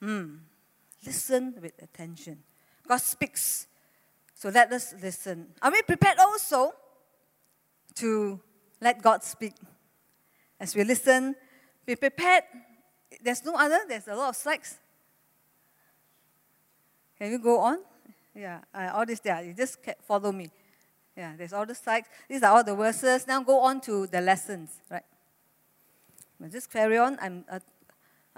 Hmm. 0.00 0.36
Listen 1.04 1.54
with 1.60 1.72
attention. 1.82 2.42
God 2.86 3.00
speaks. 3.00 3.66
So 4.34 4.48
let 4.48 4.72
us 4.72 4.94
listen. 5.02 5.48
Are 5.60 5.70
we 5.70 5.82
prepared 5.82 6.18
also 6.18 6.72
to 7.96 8.40
let 8.80 9.02
God 9.02 9.22
speak? 9.22 9.52
As 10.58 10.74
we 10.74 10.84
listen, 10.84 11.36
be 11.84 11.96
prepared. 11.96 12.44
There's 13.22 13.44
no 13.44 13.56
other, 13.56 13.80
there's 13.86 14.08
a 14.08 14.14
lot 14.14 14.30
of 14.30 14.36
slides. 14.36 14.78
Can 17.18 17.32
you 17.32 17.38
go 17.38 17.58
on? 17.58 17.78
Yeah, 18.34 18.60
uh, 18.72 18.90
all 18.94 19.04
this 19.04 19.18
there. 19.20 19.42
You 19.42 19.52
just 19.52 19.78
follow 20.06 20.30
me. 20.30 20.48
Yeah, 21.16 21.34
there's 21.36 21.52
all 21.52 21.66
the 21.66 21.74
sites. 21.74 22.08
These 22.28 22.44
are 22.44 22.56
all 22.56 22.62
the 22.62 22.76
verses. 22.76 23.26
Now 23.26 23.42
go 23.42 23.58
on 23.58 23.80
to 23.82 24.06
the 24.06 24.20
lessons, 24.20 24.70
right? 24.88 25.02
But 26.38 26.52
just 26.52 26.70
carry 26.70 26.96
on. 26.98 27.18
I'm 27.20 27.44
uh, 27.50 27.58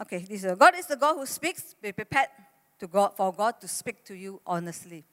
okay. 0.00 0.24
This 0.26 0.44
is, 0.44 0.56
God 0.56 0.74
is 0.78 0.86
the 0.86 0.96
God 0.96 1.16
who 1.16 1.26
speaks. 1.26 1.74
Be 1.82 1.92
prepared 1.92 2.28
to 2.78 2.86
God 2.86 3.14
for 3.14 3.30
God 3.34 3.60
to 3.60 3.68
speak 3.68 4.02
to 4.06 4.14
you 4.14 4.40
honestly. 4.46 5.04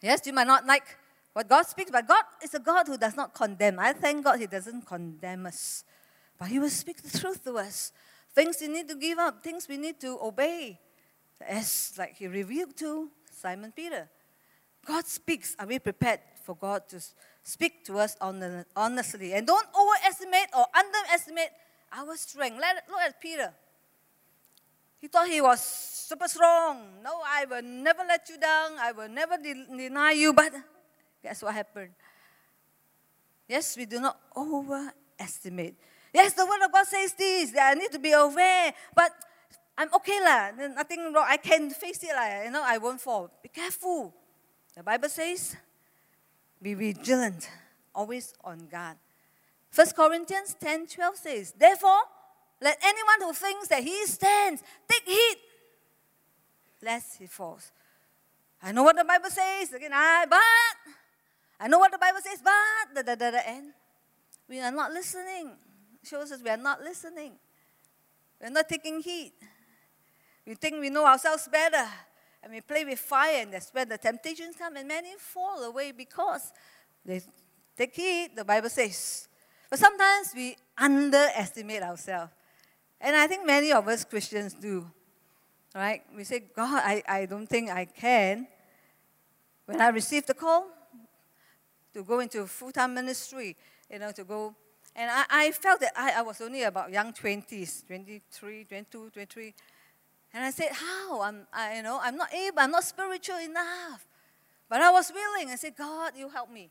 Yes, 0.00 0.20
you 0.24 0.32
might 0.32 0.46
not 0.46 0.64
like 0.64 0.84
what 1.32 1.48
God 1.48 1.66
speaks, 1.66 1.90
but 1.90 2.06
God 2.06 2.22
is 2.44 2.54
a 2.54 2.60
God 2.60 2.86
who 2.86 2.96
does 2.96 3.16
not 3.16 3.34
condemn. 3.34 3.80
I 3.80 3.92
thank 3.92 4.22
God 4.22 4.38
He 4.38 4.46
doesn't 4.46 4.86
condemn 4.86 5.46
us, 5.46 5.82
but 6.38 6.46
He 6.46 6.60
will 6.60 6.70
speak 6.70 7.02
the 7.02 7.18
truth 7.18 7.42
to 7.42 7.54
us. 7.58 7.90
Things 8.32 8.58
we 8.60 8.68
need 8.68 8.86
to 8.88 8.94
give 8.94 9.18
up, 9.18 9.42
things 9.42 9.66
we 9.68 9.76
need 9.76 9.98
to 10.00 10.18
obey 10.22 10.78
as 11.40 11.94
like 11.98 12.16
he 12.16 12.26
revealed 12.26 12.76
to 12.78 13.10
Simon 13.30 13.72
Peter. 13.74 14.08
God 14.86 15.06
speaks. 15.06 15.56
Are 15.58 15.66
we 15.66 15.78
prepared 15.78 16.20
for 16.44 16.54
God 16.54 16.88
to 16.88 17.02
speak 17.42 17.84
to 17.86 17.98
us 17.98 18.16
honestly? 18.20 19.34
And 19.34 19.46
don't 19.46 19.66
overestimate 19.74 20.48
or 20.56 20.66
underestimate 20.74 21.50
our 21.92 22.16
strength. 22.16 22.58
Let, 22.60 22.84
look 22.88 23.00
at 23.00 23.20
Peter. 23.20 23.52
He 25.00 25.08
thought 25.08 25.28
he 25.28 25.40
was 25.40 25.60
super 25.60 26.28
strong. 26.28 27.02
No, 27.02 27.20
I 27.24 27.44
will 27.44 27.62
never 27.62 28.02
let 28.08 28.28
you 28.28 28.38
down. 28.38 28.72
I 28.78 28.92
will 28.92 29.08
never 29.08 29.36
de- 29.36 29.66
deny 29.76 30.12
you. 30.12 30.32
But 30.32 30.52
guess 31.22 31.42
what 31.42 31.54
happened? 31.54 31.90
Yes, 33.48 33.76
we 33.76 33.86
do 33.86 34.00
not 34.00 34.18
overestimate. 34.36 35.76
Yes, 36.12 36.32
the 36.32 36.46
word 36.46 36.64
of 36.64 36.72
God 36.72 36.86
says 36.86 37.12
this. 37.12 37.50
That 37.52 37.76
I 37.76 37.78
need 37.78 37.92
to 37.92 37.98
be 37.98 38.12
aware. 38.12 38.72
But 38.94 39.12
I'm 39.78 39.92
okay 39.94 40.18
lah. 40.24 40.56
Nothing 40.56 41.12
wrong. 41.12 41.26
I 41.28 41.36
can 41.36 41.68
face 41.70 42.02
it 42.02 42.14
lah. 42.14 42.44
You 42.44 42.50
know, 42.50 42.64
I 42.64 42.78
won't 42.78 43.00
fall. 43.00 43.30
Be 43.42 43.48
careful. 43.48 44.12
The 44.74 44.82
Bible 44.82 45.08
says, 45.08 45.56
be 46.60 46.74
vigilant, 46.74 47.48
always 47.94 48.32
on 48.44 48.66
guard. 48.68 48.96
1 49.74 49.86
Corinthians 49.96 50.56
10 50.58 50.86
12 50.86 51.16
says, 51.16 51.52
Therefore, 51.52 52.00
let 52.60 52.78
anyone 52.82 53.20
who 53.20 53.32
thinks 53.32 53.68
that 53.68 53.84
he 53.84 54.06
stands 54.06 54.62
take 54.88 55.04
heed 55.04 55.36
lest 56.82 57.18
he 57.18 57.26
falls. 57.26 57.72
I 58.62 58.72
know 58.72 58.82
what 58.82 58.96
the 58.96 59.04
Bible 59.04 59.28
says. 59.28 59.72
Again, 59.72 59.92
I 59.92 60.24
but 60.28 60.40
I 61.60 61.68
know 61.68 61.78
what 61.78 61.92
the 61.92 61.98
Bible 61.98 62.20
says, 62.22 62.40
but 62.42 62.94
the 62.94 63.02
the 63.02 63.16
the 63.16 63.48
end. 63.48 63.72
We 64.48 64.60
are 64.60 64.70
not 64.72 64.92
listening. 64.92 65.56
It 66.02 66.08
shows 66.08 66.32
us 66.32 66.40
we 66.42 66.50
are 66.50 66.56
not 66.56 66.80
listening. 66.80 67.32
We're 68.40 68.50
not 68.50 68.68
taking 68.68 69.00
heed. 69.00 69.32
We 70.46 70.54
think 70.54 70.80
we 70.80 70.90
know 70.90 71.04
ourselves 71.04 71.48
better. 71.50 71.86
And 72.42 72.52
we 72.52 72.60
play 72.60 72.84
with 72.84 73.00
fire, 73.00 73.42
and 73.42 73.52
that's 73.52 73.70
where 73.74 73.84
the 73.84 73.98
temptations 73.98 74.54
come, 74.56 74.76
and 74.76 74.86
many 74.86 75.14
fall 75.18 75.64
away 75.64 75.90
because 75.90 76.52
they 77.04 77.20
take 77.76 77.94
heed, 77.94 78.36
the 78.36 78.44
Bible 78.44 78.68
says. 78.68 79.26
But 79.68 79.80
sometimes 79.80 80.32
we 80.34 80.56
underestimate 80.78 81.82
ourselves. 81.82 82.30
And 83.00 83.16
I 83.16 83.26
think 83.26 83.44
many 83.44 83.72
of 83.72 83.88
us 83.88 84.04
Christians 84.04 84.54
do. 84.54 84.88
Right? 85.74 86.02
We 86.16 86.24
say, 86.24 86.44
God, 86.54 86.82
I, 86.84 87.02
I 87.08 87.26
don't 87.26 87.48
think 87.48 87.70
I 87.70 87.84
can. 87.84 88.46
when 89.66 89.80
I 89.80 89.88
received 89.88 90.28
the 90.28 90.34
call 90.34 90.68
to 91.92 92.02
go 92.04 92.20
into 92.20 92.46
full 92.46 92.72
time 92.72 92.94
ministry, 92.94 93.56
you 93.90 93.98
know, 93.98 94.12
to 94.12 94.24
go. 94.24 94.54
And 94.94 95.10
I, 95.10 95.24
I 95.28 95.50
felt 95.50 95.80
that 95.80 95.92
I, 95.96 96.20
I 96.20 96.22
was 96.22 96.40
only 96.40 96.62
about 96.62 96.90
young 96.90 97.12
20s, 97.12 97.86
23, 97.86 98.64
22, 98.64 99.10
23. 99.10 99.54
And 100.36 100.44
I 100.44 100.50
said, 100.50 100.68
How? 100.70 101.22
I'm, 101.22 101.46
I, 101.50 101.76
you 101.76 101.82
know, 101.82 101.98
I'm 102.02 102.18
not 102.18 102.32
able, 102.34 102.58
I'm 102.58 102.70
not 102.70 102.84
spiritual 102.84 103.38
enough. 103.38 104.06
But 104.68 104.82
I 104.82 104.90
was 104.90 105.10
willing. 105.10 105.48
I 105.48 105.56
said, 105.56 105.74
God, 105.74 106.12
you 106.14 106.28
help 106.28 106.52
me. 106.52 106.70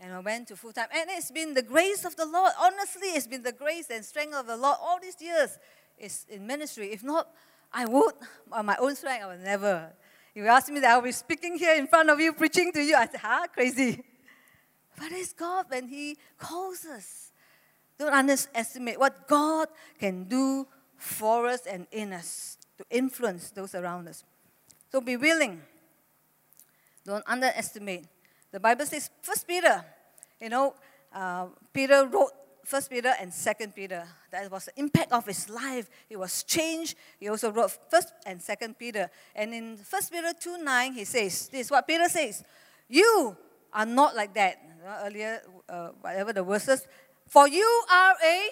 And 0.00 0.12
I 0.12 0.18
went 0.18 0.48
to 0.48 0.56
full 0.56 0.72
time. 0.72 0.88
And 0.92 1.08
it's 1.10 1.30
been 1.30 1.54
the 1.54 1.62
grace 1.62 2.04
of 2.04 2.16
the 2.16 2.26
Lord. 2.26 2.50
Honestly, 2.60 3.06
it's 3.10 3.28
been 3.28 3.42
the 3.44 3.52
grace 3.52 3.86
and 3.88 4.04
strength 4.04 4.34
of 4.34 4.48
the 4.48 4.56
Lord 4.56 4.78
all 4.82 4.98
these 5.00 5.22
years 5.22 5.58
is 5.96 6.26
in 6.28 6.44
ministry. 6.44 6.88
If 6.88 7.04
not, 7.04 7.28
I 7.72 7.84
would, 7.84 8.14
on 8.50 8.66
my 8.66 8.76
own 8.80 8.96
strength, 8.96 9.22
I 9.22 9.28
would 9.28 9.44
never. 9.44 9.92
If 10.34 10.42
you 10.42 10.48
ask 10.48 10.68
me 10.68 10.80
that 10.80 10.90
I'll 10.90 11.02
be 11.02 11.12
speaking 11.12 11.56
here 11.56 11.76
in 11.76 11.86
front 11.86 12.10
of 12.10 12.18
you, 12.18 12.32
preaching 12.32 12.72
to 12.72 12.80
you, 12.80 12.96
I 12.96 13.06
say, 13.06 13.18
huh, 13.22 13.46
crazy. 13.54 14.02
But 14.98 15.12
it's 15.12 15.32
God 15.32 15.66
when 15.68 15.86
He 15.86 16.16
calls 16.36 16.84
us. 16.84 17.30
Don't 17.96 18.12
underestimate 18.12 18.98
what 18.98 19.28
God 19.28 19.68
can 20.00 20.24
do 20.24 20.66
for 20.96 21.46
us 21.46 21.60
and 21.64 21.86
in 21.92 22.12
us 22.12 22.58
to 22.82 22.96
influence 22.96 23.50
those 23.50 23.74
around 23.74 24.08
us. 24.08 24.24
So 24.90 25.00
be 25.00 25.16
willing. 25.16 25.60
Don't 27.04 27.24
underestimate. 27.26 28.04
The 28.50 28.60
Bible 28.60 28.86
says, 28.86 29.10
First 29.22 29.46
Peter, 29.46 29.84
you 30.40 30.48
know, 30.48 30.74
uh, 31.14 31.46
Peter 31.72 32.06
wrote 32.06 32.30
First 32.64 32.90
Peter 32.90 33.12
and 33.20 33.32
Second 33.32 33.74
Peter. 33.74 34.06
That 34.30 34.50
was 34.50 34.66
the 34.66 34.72
impact 34.76 35.12
of 35.12 35.26
his 35.26 35.48
life. 35.48 35.88
He 36.08 36.16
was 36.16 36.44
changed. 36.44 36.96
He 37.18 37.28
also 37.28 37.50
wrote 37.50 37.72
First 37.90 38.12
and 38.24 38.40
Second 38.40 38.78
Peter. 38.78 39.10
And 39.34 39.52
in 39.52 39.76
First 39.78 40.12
Peter 40.12 40.32
2 40.38 40.62
9, 40.62 40.92
he 40.92 41.04
says, 41.04 41.48
This 41.48 41.66
is 41.66 41.70
what 41.70 41.86
Peter 41.86 42.08
says. 42.08 42.44
You 42.88 43.36
are 43.72 43.86
not 43.86 44.14
like 44.14 44.34
that. 44.34 44.58
earlier, 45.04 45.40
uh, 45.68 45.88
whatever 46.00 46.32
the 46.32 46.42
verses. 46.42 46.86
For 47.26 47.48
you 47.48 47.84
are 47.90 48.14
a 48.24 48.50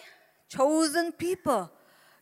chosen 0.49 1.13
people. 1.13 1.71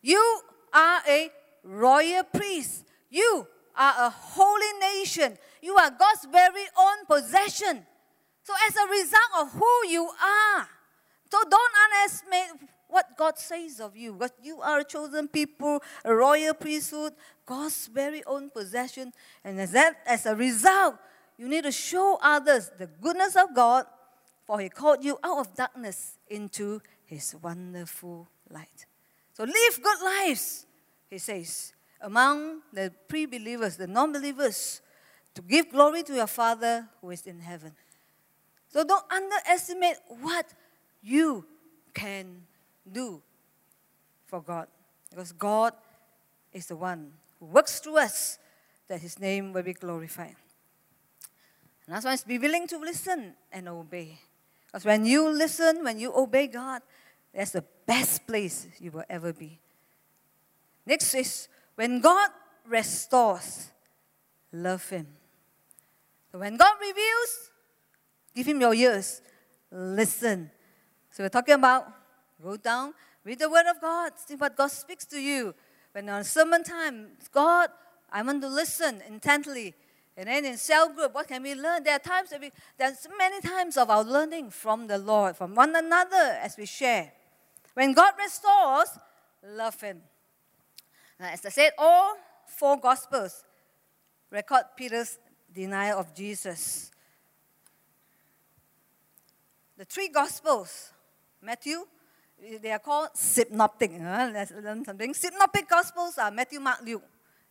You 0.03 0.41
are 0.73 1.00
a 1.09 1.31
royal 1.69 2.25
priest. 2.25 2.85
You 3.11 3.47
are 3.77 3.95
a 4.07 4.11
holy 4.11 4.79
nation. 4.81 5.37
You 5.63 5.77
are 5.77 5.91
God's 5.91 6.27
very 6.31 6.67
own 6.79 7.07
possession. 7.07 7.87
So, 8.43 8.55
as 8.67 8.77
a 8.77 8.89
result 8.91 9.31
of 9.41 9.53
who 9.53 9.89
you 9.89 10.05
are, 10.05 10.69
so 11.31 11.39
don't 11.49 11.73
underestimate 11.85 12.69
what 12.89 13.17
God 13.17 13.39
says 13.39 13.81
of 13.81 13.97
you. 13.97 14.15
But 14.15 14.33
you 14.43 14.61
are 14.63 14.81
a 14.81 14.85
chosen 14.85 15.29
people, 15.29 15.83
a 16.05 16.15
royal 16.15 16.55
priesthood, 16.55 17.13
God's 17.45 17.87
very 17.87 18.25
own 18.25 18.49
possession. 18.51 19.13
And 19.45 19.61
as, 19.61 19.73
that, 19.73 19.99
as 20.07 20.25
a 20.25 20.35
result, 20.35 20.97
you 21.37 21.49
need 21.49 21.65
to 21.65 21.73
show 21.73 22.19
others 22.23 22.71
the 22.79 22.87
goodness 22.87 23.37
of 23.37 23.55
God, 23.55 23.85
for 24.47 24.59
He 24.61 24.71
called 24.71 25.05
you 25.05 25.19
out 25.23 25.39
of 25.39 25.55
darkness 25.55 26.19
into 26.29 26.81
His 27.05 27.37
wonderful 27.43 28.29
light. 28.51 28.87
So 29.35 29.45
live 29.45 29.81
good 29.83 30.03
lives, 30.03 30.67
He 31.11 31.19
says, 31.19 31.73
among 32.00 32.61
the 32.73 32.93
pre 33.09 33.27
believers, 33.27 33.77
the 33.77 33.87
non 33.87 34.12
believers, 34.12 34.81
to 35.35 35.43
give 35.43 35.71
glory 35.71 36.03
to 36.05 36.15
your 36.15 36.27
Father 36.27 36.88
who 37.00 37.11
is 37.11 37.27
in 37.27 37.41
heaven. 37.41 37.73
So 38.69 38.85
don't 38.85 39.05
underestimate 39.11 39.97
what 40.21 40.47
you 41.03 41.45
can 41.95 42.43
do 42.91 43.23
for 44.27 44.43
God. 44.43 44.69
Because 45.11 45.33
God 45.33 45.73
is 46.53 46.67
the 46.67 46.77
one 46.77 47.12
who 47.41 47.47
works 47.47 47.81
through 47.81 47.99
us 47.99 48.38
that 48.88 49.00
his 49.00 49.19
name 49.19 49.53
will 49.53 49.62
be 49.62 49.73
glorified. 49.73 50.37
And 51.87 51.95
that's 51.95 52.05
why 52.05 52.12
it's 52.12 52.25
be 52.25 52.38
willing 52.38 52.67
to 52.69 52.79
listen 52.79 53.35
and 53.50 53.69
obey. 53.69 54.19
Because 54.67 54.85
when 54.85 55.07
you 55.07 55.29
listen, 55.31 55.83
when 55.83 55.99
you 55.99 56.12
obey 56.15 56.47
God, 56.47 56.83
that's 57.35 57.53
the 57.53 57.65
best 57.87 58.27
place 58.27 58.67
you 58.79 58.91
will 58.91 59.05
ever 59.09 59.33
be. 59.33 59.59
Next 60.89 61.15
is 61.15 61.49
when 61.75 62.01
God 62.01 62.31
restores, 62.67 63.69
love 64.51 64.89
Him. 64.89 65.07
So 66.33 66.39
when 66.39 66.57
God 66.57 66.77
reveals, 66.81 67.51
give 68.35 68.47
Him 68.47 68.63
your 68.63 68.73
ears, 68.73 69.21
listen. 69.71 70.51
So 71.11 71.25
we're 71.25 71.29
talking 71.29 71.57
about 71.57 71.93
go 72.43 72.57
down, 72.57 72.95
read 73.23 73.39
the 73.39 73.51
Word 73.51 73.67
of 73.69 73.83
God, 73.83 74.13
see 74.17 74.35
what 74.37 74.57
God 74.57 74.71
speaks 74.71 75.05
to 75.07 75.21
you. 75.21 75.55
When 75.93 76.09
on 76.09 76.25
sermon 76.25 76.65
time, 76.65 77.09
God, 77.33 77.69
I 78.11 78.23
want 78.23 78.41
to 78.41 78.49
listen 78.49 79.03
intently. 79.07 79.75
And 80.17 80.27
then 80.27 80.47
in 80.47 80.57
cell 80.57 80.89
group, 80.89 81.15
what 81.15 81.29
can 81.29 81.43
we 81.43 81.55
learn? 81.55 81.85
There 81.85 81.97
are 81.97 81.99
times 81.99 82.31
that 82.31 82.41
we, 82.41 82.51
there's 82.79 83.07
many 83.19 83.43
times 83.43 83.77
of 83.77 83.91
our 83.91 84.03
learning 84.03 84.51
from 84.51 84.87
the 84.87 84.97
Lord, 84.97 85.37
from 85.37 85.55
one 85.55 85.77
another 85.77 86.39
as 86.41 86.57
we 86.57 86.65
share. 86.65 87.13
When 87.75 87.93
God 87.93 88.15
restores, 88.19 88.89
love 89.45 89.79
Him. 89.83 90.01
Now, 91.19 91.31
as 91.31 91.45
I 91.45 91.49
said, 91.49 91.73
all 91.78 92.17
four 92.47 92.78
Gospels 92.78 93.45
record 94.31 94.65
Peter's 94.76 95.19
denial 95.52 95.99
of 95.99 96.15
Jesus. 96.15 96.91
The 99.76 99.85
three 99.85 100.09
Gospels 100.09 100.93
Matthew, 101.41 101.87
they 102.61 102.73
are 102.73 102.78
called 102.78 103.11
synoptic. 103.15 103.93
Uh, 103.93 104.31
let's 104.33 104.50
learn 104.50 104.85
something. 104.85 105.15
Synoptic 105.15 105.69
Gospels 105.69 106.19
are 106.19 106.31
Matthew, 106.31 106.61
Mark, 106.61 106.81
Luke. 106.85 107.04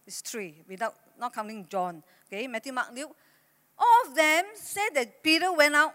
It's 0.06 0.22
three, 0.22 0.62
without 0.68 0.94
not 1.20 1.34
counting 1.34 1.66
John. 1.70 2.04
Okay, 2.28 2.48
Matthew, 2.48 2.74
Mark, 2.74 2.90
Luke. 2.94 3.16
All 3.78 4.08
of 4.08 4.16
them 4.16 4.46
said 4.56 4.90
that 4.96 5.24
Peter 5.24 5.52
went 5.52 5.76
out 5.76 5.94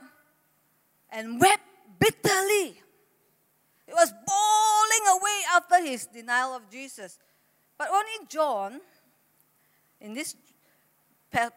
and 1.11 1.41
wept 1.41 1.63
bitterly. 1.99 2.81
He 3.87 3.93
was 3.93 4.13
bawling 4.27 5.21
away 5.21 5.39
after 5.55 5.85
his 5.85 6.07
denial 6.07 6.55
of 6.55 6.71
Jesus. 6.71 7.19
But 7.83 7.91
only 7.91 8.29
John, 8.29 8.81
in 10.01 10.15
this 10.15 10.37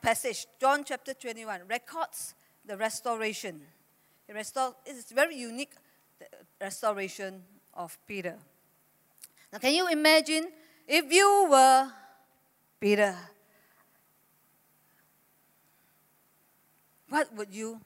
passage, 0.01 0.47
John 0.59 0.83
chapter 0.83 1.13
21, 1.13 1.67
records 1.69 2.33
the 2.65 2.75
restoration. 2.75 3.61
It's 4.27 5.11
very 5.11 5.35
unique 5.35 5.73
restoration 6.59 7.43
of 7.75 7.95
Peter. 8.07 8.39
Now, 9.53 9.59
can 9.59 9.75
you 9.75 9.87
imagine 9.87 10.47
if 10.87 11.13
you 11.13 11.47
were 11.47 11.91
Peter? 12.79 13.15
What 17.07 17.31
would 17.35 17.53
you 17.53 17.79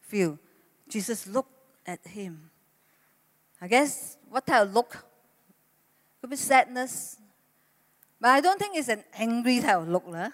feel? 0.00 0.40
Jesus 0.88 1.24
looked 1.28 1.54
at 1.86 2.04
him. 2.04 2.50
I 3.60 3.68
guess 3.68 4.16
what 4.28 4.44
type 4.44 4.62
of 4.62 4.74
look? 4.74 5.04
Could 6.20 6.30
be 6.30 6.36
sadness. 6.36 7.14
But 8.20 8.30
I 8.30 8.40
don't 8.40 8.58
think 8.58 8.76
it's 8.76 8.88
an 8.88 9.04
angry 9.14 9.60
type 9.60 9.78
of 9.78 9.88
look. 9.88 10.04
Lah. 10.06 10.30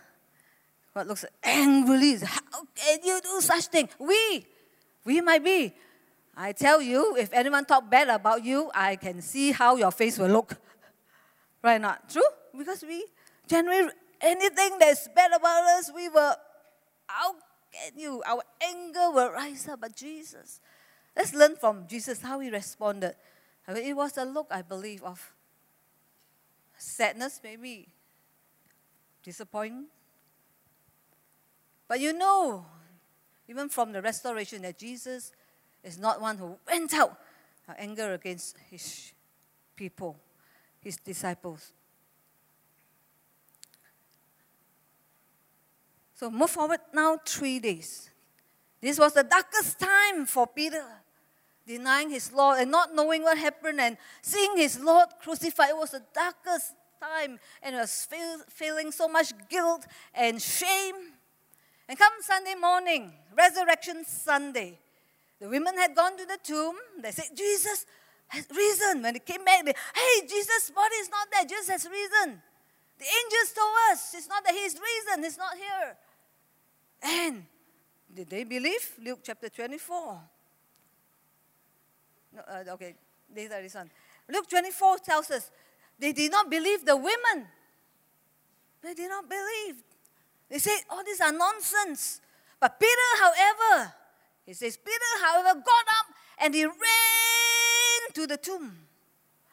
What 0.92 1.06
looks 1.06 1.24
angrily? 1.42 2.16
How 2.16 2.64
can 2.74 2.98
you 3.04 3.20
do 3.20 3.40
such 3.40 3.66
thing? 3.66 3.88
We, 3.98 4.46
we 5.04 5.20
might 5.20 5.42
be. 5.44 5.74
I 6.36 6.52
tell 6.52 6.80
you, 6.80 7.16
if 7.16 7.32
anyone 7.32 7.64
talk 7.64 7.88
bad 7.90 8.08
about 8.08 8.44
you, 8.44 8.70
I 8.74 8.96
can 8.96 9.20
see 9.22 9.52
how 9.52 9.76
your 9.76 9.90
face 9.90 10.18
will 10.18 10.30
look. 10.30 10.56
Right 11.62 11.80
not? 11.80 12.08
True? 12.08 12.22
Because 12.56 12.82
we 12.82 13.04
generally 13.46 13.90
anything 14.20 14.78
that's 14.78 15.08
bad 15.14 15.32
about 15.32 15.64
us, 15.78 15.90
we 15.94 16.08
will 16.08 16.34
how 17.06 17.34
can 17.72 17.98
you? 17.98 18.22
Our 18.26 18.42
anger 18.62 19.10
will 19.10 19.30
rise 19.30 19.68
up. 19.68 19.80
But 19.80 19.96
Jesus, 19.96 20.60
let's 21.16 21.34
learn 21.34 21.56
from 21.56 21.86
Jesus 21.86 22.20
how 22.22 22.40
he 22.40 22.50
responded. 22.50 23.14
It 23.68 23.96
was 23.96 24.16
a 24.18 24.24
look, 24.24 24.48
I 24.50 24.62
believe, 24.62 25.02
of 25.02 25.32
sadness, 26.76 27.40
maybe 27.42 27.88
disappointment. 29.22 29.88
But 31.88 32.00
you 32.00 32.12
know, 32.12 32.66
even 33.48 33.68
from 33.68 33.92
the 33.92 34.02
restoration, 34.02 34.62
that 34.62 34.78
Jesus 34.78 35.32
is 35.82 35.98
not 35.98 36.20
one 36.20 36.38
who 36.38 36.56
went 36.66 36.94
out 36.94 37.18
anger 37.78 38.14
against 38.14 38.56
his 38.70 39.12
people, 39.76 40.16
his 40.80 40.96
disciples. 40.96 41.72
So 46.14 46.30
move 46.30 46.50
forward 46.50 46.80
now 46.92 47.18
three 47.24 47.58
days. 47.58 48.10
This 48.80 48.98
was 48.98 49.14
the 49.14 49.24
darkest 49.24 49.78
time 49.78 50.26
for 50.26 50.46
Peter, 50.46 50.84
denying 51.66 52.10
his 52.10 52.32
Lord 52.32 52.58
and 52.60 52.70
not 52.70 52.94
knowing 52.94 53.22
what 53.22 53.38
happened 53.38 53.80
and 53.80 53.96
seeing 54.22 54.56
his 54.56 54.78
Lord 54.80 55.08
crucified. 55.20 55.70
It 55.70 55.76
was 55.76 55.90
the 55.90 56.02
darkest 56.14 56.72
time 57.00 57.38
and 57.62 57.76
was 57.76 58.06
feel, 58.10 58.38
feeling 58.48 58.92
so 58.92 59.08
much 59.08 59.32
guilt 59.48 59.86
and 60.14 60.40
shame. 60.40 60.94
And 61.88 61.98
come 61.98 62.12
Sunday 62.20 62.54
morning, 62.54 63.12
Resurrection 63.36 64.04
Sunday, 64.04 64.78
the 65.40 65.48
women 65.48 65.76
had 65.76 65.94
gone 65.94 66.16
to 66.16 66.24
the 66.24 66.38
tomb. 66.42 66.76
They 67.02 67.10
said, 67.10 67.26
Jesus 67.34 67.86
has 68.28 68.46
risen. 68.54 69.02
When 69.02 69.12
they 69.12 69.20
came 69.20 69.44
back, 69.44 69.64
they, 69.64 69.72
hey, 69.72 70.26
Jesus' 70.26 70.70
body 70.70 70.94
is 70.96 71.10
not 71.10 71.28
there. 71.30 71.44
Jesus 71.44 71.68
has 71.68 71.84
risen. 71.84 72.40
The 72.98 73.04
angels 73.04 73.52
told 73.54 73.74
us 73.90 74.14
it's 74.14 74.28
not 74.28 74.44
that 74.44 74.54
he's 74.54 74.74
risen, 74.74 75.24
he's 75.24 75.36
not 75.36 75.56
here. 75.56 75.96
And 77.02 77.44
did 78.14 78.30
they 78.30 78.44
believe? 78.44 78.92
Luke 79.02 79.20
chapter 79.22 79.48
24. 79.48 80.20
No, 82.34 82.42
uh, 82.48 82.72
okay, 82.74 82.94
later 83.34 83.62
this 83.62 83.74
one. 83.74 83.90
Luke 84.28 84.48
24 84.48 84.98
tells 84.98 85.30
us 85.30 85.50
they 85.98 86.12
did 86.12 86.30
not 86.30 86.50
believe 86.50 86.84
the 86.84 86.96
women. 86.96 87.46
They 88.82 88.94
did 88.94 89.08
not 89.08 89.28
believe. 89.28 89.76
They 90.48 90.58
said, 90.58 90.80
all 90.90 91.00
oh, 91.00 91.02
these 91.04 91.20
are 91.20 91.32
nonsense. 91.32 92.20
But 92.60 92.78
Peter, 92.78 93.22
however, 93.22 93.92
he 94.44 94.52
says, 94.52 94.76
Peter, 94.76 95.24
however, 95.24 95.54
got 95.54 95.86
up 95.88 96.06
and 96.38 96.54
he 96.54 96.64
ran 96.64 98.12
to 98.14 98.26
the 98.26 98.36
tomb. 98.36 98.76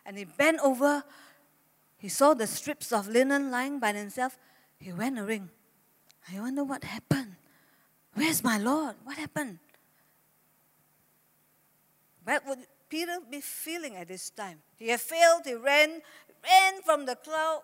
And 0.06 0.18
he 0.18 0.26
bent 0.26 0.60
over. 0.62 1.04
He 1.98 2.10
saw 2.10 2.34
the 2.34 2.48
strips 2.48 2.92
of 2.92 3.08
linen 3.08 3.52
lying 3.52 3.80
by 3.80 3.92
themselves. 3.92 4.36
He 4.80 4.92
went 4.92 5.20
a 5.20 5.24
ring. 5.24 5.50
I 6.34 6.40
wonder 6.40 6.64
what 6.64 6.84
happened. 6.84 7.36
Where's 8.14 8.44
my 8.44 8.58
Lord? 8.58 8.96
What 9.04 9.18
happened? 9.18 9.60
What 12.24 12.46
would 12.48 12.60
Peter 12.90 13.18
be 13.30 13.42
feeling 13.42 13.96
at 13.96 14.08
this 14.08 14.30
time? 14.30 14.60
He 14.78 14.90
had 14.90 15.02
failed. 15.02 15.42
He 15.46 15.54
ran, 15.54 16.02
ran 16.44 16.82
from 16.84 17.06
the 17.06 17.16
crowd. 17.16 17.62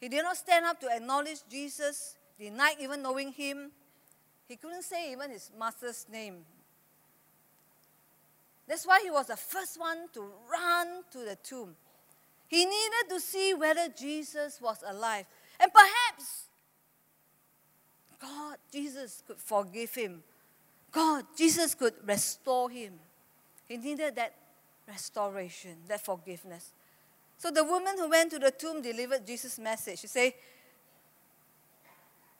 He 0.00 0.08
did 0.08 0.22
not 0.22 0.36
stand 0.36 0.64
up 0.64 0.80
to 0.80 0.88
acknowledge 0.90 1.38
Jesus, 1.48 2.16
denied 2.38 2.76
even 2.80 3.02
knowing 3.02 3.32
him. 3.32 3.70
He 4.48 4.56
couldn't 4.56 4.82
say 4.82 5.12
even 5.12 5.30
his 5.30 5.50
master's 5.58 6.06
name. 6.10 6.44
That's 8.66 8.86
why 8.86 9.00
he 9.02 9.10
was 9.10 9.26
the 9.26 9.36
first 9.36 9.78
one 9.78 10.08
to 10.14 10.24
run 10.50 11.02
to 11.12 11.18
the 11.18 11.36
tomb. 11.42 11.76
He 12.48 12.64
needed 12.64 13.08
to 13.10 13.20
see 13.20 13.54
whether 13.54 13.88
Jesus 13.88 14.60
was 14.60 14.82
alive. 14.86 15.24
And 15.58 15.72
perhaps 15.72 16.46
God, 18.20 18.56
Jesus 18.72 19.22
could 19.26 19.38
forgive 19.38 19.94
him. 19.94 20.22
God, 20.90 21.24
Jesus 21.36 21.74
could 21.74 21.94
restore 22.06 22.70
him. 22.70 22.94
He 23.72 23.78
needed 23.78 24.16
that 24.16 24.34
restoration, 24.86 25.76
that 25.88 26.04
forgiveness. 26.04 26.74
So 27.38 27.50
the 27.50 27.64
woman 27.64 27.94
who 27.96 28.10
went 28.10 28.30
to 28.32 28.38
the 28.38 28.50
tomb 28.50 28.82
delivered 28.82 29.26
Jesus' 29.26 29.58
message. 29.58 30.00
She 30.00 30.08
said, 30.08 30.34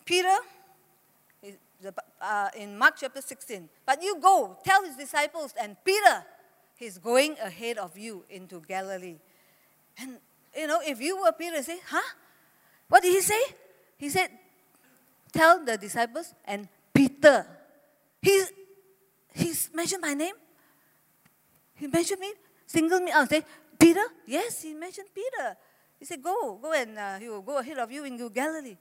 Peter, 0.04 0.36
uh, 2.20 2.48
in 2.54 2.76
Mark 2.76 2.96
chapter 2.98 3.22
16, 3.22 3.66
but 3.86 4.02
you 4.02 4.20
go, 4.20 4.58
tell 4.62 4.84
his 4.84 4.94
disciples, 4.94 5.54
and 5.58 5.74
Peter, 5.82 6.22
he's 6.76 6.98
going 6.98 7.34
ahead 7.42 7.78
of 7.78 7.96
you 7.96 8.24
into 8.28 8.60
Galilee. 8.68 9.16
And, 9.98 10.18
you 10.54 10.66
know, 10.66 10.80
if 10.84 11.00
you 11.00 11.18
were 11.18 11.32
Peter, 11.32 11.62
say, 11.62 11.78
huh? 11.88 12.14
What 12.90 13.02
did 13.02 13.14
he 13.14 13.22
say? 13.22 13.40
He 13.96 14.10
said, 14.10 14.28
tell 15.32 15.64
the 15.64 15.78
disciples 15.78 16.34
and 16.44 16.68
Peter. 16.92 17.46
He's, 18.20 18.52
he's 19.32 19.70
mentioned 19.72 20.02
my 20.02 20.12
name. 20.12 20.34
He 21.74 21.86
mentioned 21.86 22.20
me, 22.20 22.32
singled 22.66 23.02
me 23.02 23.10
out, 23.12 23.28
say, 23.28 23.44
Peter? 23.78 24.04
Yes, 24.26 24.62
he 24.62 24.74
mentioned 24.74 25.08
Peter. 25.14 25.56
He 25.98 26.04
said, 26.04 26.22
go, 26.22 26.58
go 26.60 26.72
and 26.72 26.98
uh, 26.98 27.18
he 27.18 27.28
will 27.28 27.42
go 27.42 27.58
ahead 27.58 27.78
of 27.78 27.90
you 27.90 28.04
in 28.04 28.14
into 28.14 28.30
Galilee. 28.30 28.76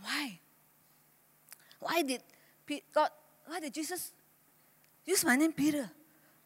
Why? 0.00 0.38
Why 1.78 2.02
did 2.02 2.22
God, 2.94 3.10
why 3.46 3.60
did 3.60 3.74
Jesus 3.74 4.12
use 5.04 5.24
my 5.24 5.36
name 5.36 5.52
Peter? 5.52 5.90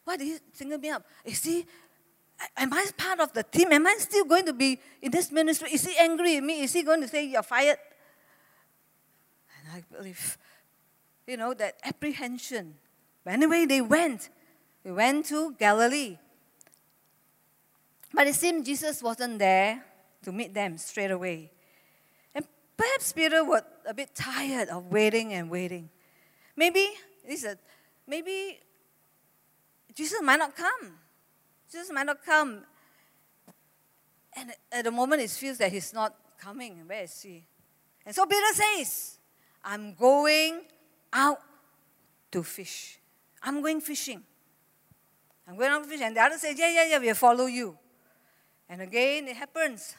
Why 0.03 0.17
did 0.17 0.25
he 0.25 0.37
single 0.53 0.77
me 0.77 0.89
up? 0.89 1.05
You 1.25 1.33
see, 1.33 1.65
am 2.55 2.73
I 2.73 2.85
part 2.95 3.19
of 3.19 3.33
the 3.33 3.43
team? 3.43 3.71
Am 3.71 3.85
I 3.85 3.95
still 3.99 4.25
going 4.25 4.45
to 4.45 4.53
be 4.53 4.79
in 5.01 5.11
this 5.11 5.31
ministry? 5.31 5.69
Is 5.71 5.85
he 5.85 5.95
angry 5.97 6.37
at 6.37 6.43
me? 6.43 6.61
Is 6.61 6.73
he 6.73 6.83
going 6.83 7.01
to 7.01 7.07
say 7.07 7.25
you're 7.25 7.43
fired? 7.43 7.77
And 9.59 9.77
I 9.77 9.95
believe, 9.95 10.37
you 11.25 11.37
know, 11.37 11.53
that 11.53 11.75
apprehension. 11.83 12.75
But 13.23 13.33
anyway, 13.33 13.65
they 13.65 13.81
went. 13.81 14.29
They 14.87 14.93
went 14.93 15.25
to 15.25 15.51
Galilee. 15.59 16.17
But 18.13 18.25
it 18.27 18.35
seemed 18.35 18.65
Jesus 18.65 19.03
wasn't 19.03 19.37
there 19.37 19.83
to 20.23 20.31
meet 20.31 20.53
them 20.53 20.77
straight 20.77 21.11
away. 21.11 21.51
And 22.33 22.47
perhaps 22.77 23.11
Peter 23.11 23.43
was 23.43 23.63
a 23.85 23.93
bit 23.93 24.15
tired 24.15 24.69
of 24.69 24.85
waiting 24.85 25.33
and 25.33 25.49
waiting. 25.49 25.89
Maybe, 26.55 26.87
this 27.27 27.43
a, 27.43 27.57
maybe 28.07 28.61
Jesus 29.93 30.21
might 30.21 30.39
not 30.39 30.55
come. 30.55 30.93
Jesus 31.69 31.91
might 31.91 32.05
not 32.05 32.23
come. 32.25 32.63
And 34.37 34.53
at 34.71 34.85
the 34.85 34.91
moment, 34.91 35.21
it 35.21 35.31
feels 35.31 35.57
that 35.57 35.73
he's 35.73 35.93
not 35.93 36.15
coming. 36.39 36.83
Where 36.87 37.03
is 37.03 37.21
he? 37.21 37.45
And 38.05 38.15
so 38.15 38.25
Peter 38.25 38.53
says, 38.53 39.19
I'm 39.65 39.95
going 39.95 40.61
out 41.11 41.39
to 42.31 42.41
fish. 42.41 42.99
I'm 43.43 43.61
going 43.61 43.81
fishing. 43.81 44.23
I'm 45.47 45.55
going 45.55 45.71
out 45.71 45.83
to 45.83 45.89
fish. 45.89 46.01
And 46.01 46.15
the 46.15 46.21
other 46.21 46.37
says, 46.37 46.57
Yeah, 46.57 46.69
yeah, 46.69 46.85
yeah, 46.89 46.97
we'll 46.97 47.15
follow 47.15 47.45
you. 47.45 47.77
And 48.69 48.81
again, 48.81 49.27
it 49.27 49.37
happens. 49.37 49.95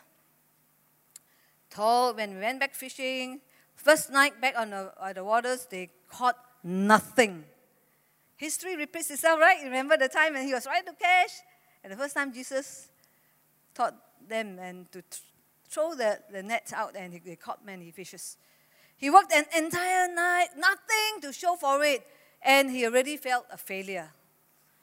Told 1.70 2.16
when 2.16 2.34
we 2.34 2.40
went 2.40 2.60
back 2.60 2.74
fishing, 2.74 3.40
first 3.74 4.10
night 4.10 4.40
back 4.40 4.54
on 4.58 4.70
the, 4.70 4.92
on 5.00 5.14
the 5.14 5.24
waters, 5.24 5.66
they 5.70 5.90
caught 6.08 6.36
nothing. 6.62 7.44
History 8.36 8.76
repeats 8.76 9.10
itself, 9.10 9.40
right? 9.40 9.58
Remember 9.64 9.96
the 9.96 10.08
time 10.08 10.34
when 10.34 10.46
he 10.46 10.54
was 10.54 10.64
trying 10.64 10.84
to 10.84 10.92
catch? 10.92 11.30
And 11.82 11.92
the 11.92 11.96
first 11.96 12.14
time 12.14 12.32
Jesus 12.32 12.88
taught 13.74 13.94
them 14.28 14.58
and 14.58 14.90
to 14.92 15.02
throw 15.68 15.94
the, 15.94 16.18
the 16.30 16.42
net 16.42 16.72
out 16.74 16.96
and 16.96 17.20
they 17.24 17.36
caught 17.36 17.64
many 17.64 17.90
fishes. 17.90 18.36
He 18.96 19.10
worked 19.10 19.32
an 19.32 19.44
entire 19.56 20.12
night, 20.12 20.48
nothing 20.56 21.20
to 21.22 21.32
show 21.32 21.54
for 21.54 21.82
it, 21.84 22.04
and 22.42 22.70
he 22.70 22.84
already 22.84 23.16
felt 23.16 23.46
a 23.50 23.56
failure. 23.56 24.10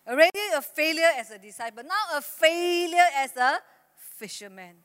Already 0.07 0.39
a 0.55 0.61
failure 0.61 1.09
as 1.17 1.31
a 1.31 1.39
disciple, 1.39 1.83
now 1.83 2.17
a 2.17 2.21
failure 2.21 3.07
as 3.15 3.35
a 3.35 3.57
fisherman. 3.97 4.75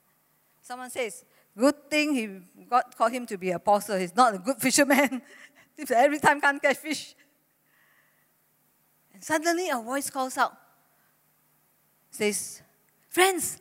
Someone 0.63 0.91
says, 0.91 1.25
good 1.57 1.91
thing 1.91 2.15
he 2.15 2.65
God 2.69 2.85
called 2.97 3.13
him 3.13 3.27
to 3.27 3.37
be 3.37 3.51
apostle. 3.51 3.99
He's 3.99 4.15
not 4.15 4.35
a 4.35 4.39
good 4.39 4.57
fisherman. 4.61 5.23
Every 5.91 6.19
time 6.19 6.41
can't 6.41 6.61
catch 6.61 6.79
fish. 6.79 7.15
And 9.13 9.23
suddenly 9.23 9.69
a 9.69 9.79
voice 9.79 10.09
calls 10.11 10.39
out, 10.39 10.53
says, 12.11 12.63
Friends, 13.09 13.59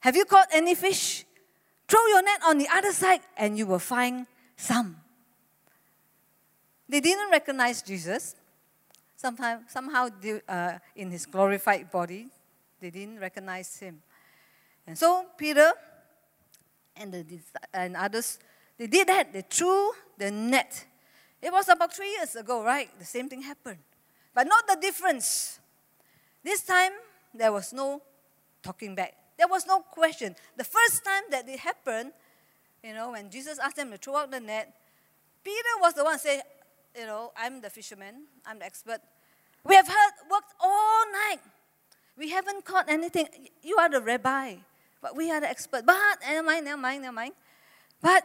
have 0.00 0.14
you 0.14 0.24
caught 0.24 0.48
any 0.52 0.74
fish? 0.74 1.24
Throw 1.88 2.06
your 2.06 2.22
net 2.22 2.40
on 2.46 2.58
the 2.58 2.68
other 2.72 2.92
side 2.92 3.20
and 3.36 3.56
you 3.56 3.66
will 3.66 3.78
find 3.78 4.26
some. 4.56 4.96
They 6.88 7.00
didn't 7.00 7.30
recognize 7.30 7.82
Jesus. 7.82 8.34
Somehow, 9.22 9.60
somehow 9.68 10.08
uh, 10.48 10.78
in 10.96 11.12
his 11.12 11.26
glorified 11.26 11.92
body, 11.92 12.26
they 12.80 12.90
didn't 12.90 13.20
recognize 13.20 13.78
him. 13.78 14.02
And 14.84 14.98
so 14.98 15.26
Peter 15.38 15.70
and, 16.96 17.14
the, 17.14 17.24
and 17.72 17.96
others, 17.96 18.40
they 18.76 18.88
did 18.88 19.06
that. 19.06 19.32
They 19.32 19.44
threw 19.48 19.92
the 20.18 20.32
net. 20.32 20.84
It 21.40 21.52
was 21.52 21.68
about 21.68 21.94
three 21.94 22.10
years 22.10 22.34
ago, 22.34 22.64
right? 22.64 22.90
The 22.98 23.04
same 23.04 23.28
thing 23.28 23.42
happened. 23.42 23.78
But 24.34 24.48
not 24.48 24.66
the 24.66 24.76
difference. 24.80 25.60
This 26.42 26.62
time, 26.62 26.90
there 27.32 27.52
was 27.52 27.72
no 27.72 28.02
talking 28.60 28.96
back. 28.96 29.14
There 29.38 29.46
was 29.46 29.68
no 29.68 29.82
question. 29.82 30.34
The 30.56 30.64
first 30.64 31.04
time 31.04 31.22
that 31.30 31.48
it 31.48 31.60
happened, 31.60 32.10
you 32.82 32.92
know, 32.92 33.12
when 33.12 33.30
Jesus 33.30 33.60
asked 33.60 33.76
them 33.76 33.92
to 33.92 33.98
throw 33.98 34.16
out 34.16 34.32
the 34.32 34.40
net, 34.40 34.74
Peter 35.44 35.78
was 35.80 35.94
the 35.94 36.02
one 36.02 36.18
say, 36.18 36.42
you 36.98 37.06
know, 37.06 37.32
I'm 37.36 37.60
the 37.60 37.70
fisherman, 37.70 38.26
I'm 38.46 38.58
the 38.58 38.66
expert. 38.66 39.00
We 39.64 39.74
have 39.74 39.86
heard, 39.86 40.12
worked 40.30 40.54
all 40.60 41.04
night. 41.28 41.40
We 42.16 42.30
haven't 42.30 42.64
caught 42.64 42.88
anything. 42.88 43.26
You 43.62 43.76
are 43.76 43.88
the 43.88 44.00
rabbi, 44.00 44.56
but 45.00 45.16
we 45.16 45.30
are 45.30 45.40
the 45.40 45.48
expert. 45.48 45.86
But 45.86 45.96
never 46.22 46.42
mind, 46.42 46.64
never 46.64 46.80
mind, 46.80 47.02
never 47.02 47.14
mind. 47.14 47.32
But 48.00 48.24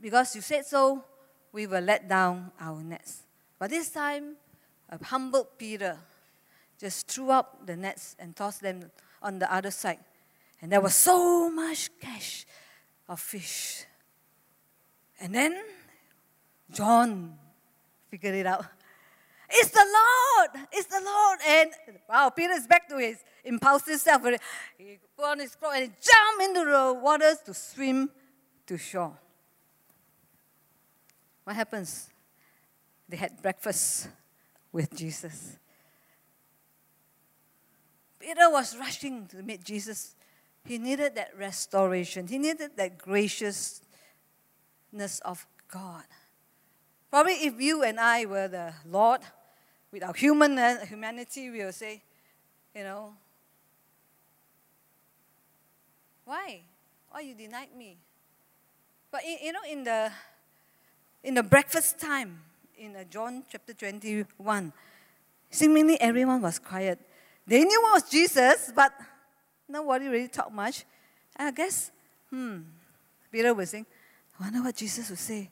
because 0.00 0.34
you 0.36 0.42
said 0.42 0.66
so, 0.66 1.04
we 1.52 1.66
will 1.66 1.80
let 1.80 2.08
down 2.08 2.52
our 2.60 2.82
nets. 2.82 3.22
But 3.58 3.70
this 3.70 3.90
time, 3.90 4.36
a 4.88 5.02
humble 5.04 5.48
Peter 5.58 5.96
just 6.78 7.08
threw 7.08 7.30
up 7.30 7.66
the 7.66 7.76
nets 7.76 8.16
and 8.18 8.34
tossed 8.34 8.60
them 8.60 8.90
on 9.22 9.38
the 9.38 9.52
other 9.52 9.70
side. 9.70 10.00
And 10.60 10.70
there 10.70 10.80
was 10.80 10.94
so 10.94 11.50
much 11.50 11.90
cash 12.00 12.46
of 13.08 13.20
fish. 13.20 13.84
And 15.20 15.34
then 15.34 15.56
John 16.70 17.38
figured 18.12 18.34
it 18.34 18.46
out. 18.46 18.66
It's 19.48 19.70
the 19.70 19.84
Lord! 19.84 20.66
It's 20.70 20.86
the 20.86 21.00
Lord! 21.02 21.38
And 21.48 21.70
wow, 22.08 22.28
Peter 22.28 22.52
is 22.52 22.66
back 22.66 22.86
to 22.90 22.98
his 22.98 23.18
impulsive 23.42 23.98
self. 24.00 24.22
He 24.76 24.98
put 25.16 25.24
on 25.24 25.38
his 25.40 25.54
clothes 25.54 25.74
and 25.76 25.84
he 25.84 25.88
jumped 25.88 26.42
into 26.44 26.70
the 26.70 27.00
waters 27.02 27.38
to 27.46 27.54
swim 27.54 28.10
to 28.66 28.76
shore. 28.76 29.18
What 31.44 31.56
happens? 31.56 32.10
They 33.08 33.16
had 33.16 33.40
breakfast 33.40 34.08
with 34.70 34.94
Jesus. 34.94 35.56
Peter 38.20 38.50
was 38.50 38.76
rushing 38.76 39.26
to 39.28 39.42
meet 39.42 39.64
Jesus 39.64 40.14
he 40.64 40.78
needed 40.78 41.14
that 41.16 41.36
restoration. 41.36 42.26
He 42.26 42.38
needed 42.38 42.76
that 42.76 42.98
graciousness 42.98 43.82
of 45.24 45.46
God. 45.68 46.04
Probably 47.12 47.34
if 47.44 47.60
you 47.60 47.82
and 47.82 48.00
I 48.00 48.24
were 48.24 48.48
the 48.48 48.72
Lord, 48.88 49.20
with 49.92 50.02
our 50.02 50.14
human 50.14 50.56
humanity, 50.88 51.50
we 51.50 51.62
will 51.62 51.70
say, 51.70 52.00
you 52.74 52.84
know, 52.84 53.12
why? 56.24 56.62
Why 57.10 57.20
you 57.20 57.34
denied 57.34 57.68
me? 57.76 57.98
But 59.10 59.20
you 59.26 59.52
know, 59.52 59.60
in 59.70 59.84
the 59.84 60.10
in 61.22 61.34
the 61.34 61.42
breakfast 61.42 62.00
time 62.00 62.40
in 62.78 62.96
John 63.10 63.44
chapter 63.46 63.74
21, 63.74 64.72
seemingly 65.50 66.00
everyone 66.00 66.40
was 66.40 66.58
quiet. 66.58 66.98
They 67.46 67.62
knew 67.62 67.78
it 67.78 67.92
was 67.92 68.08
Jesus, 68.08 68.72
but 68.74 68.90
nobody 69.68 70.08
really 70.08 70.28
talked 70.28 70.52
much. 70.52 70.86
I 71.36 71.50
guess, 71.50 71.90
hmm, 72.30 72.60
Peter 73.30 73.52
was 73.52 73.68
saying, 73.68 73.84
I 74.40 74.44
wonder 74.44 74.62
what 74.62 74.76
Jesus 74.76 75.10
would 75.10 75.18
say. 75.18 75.50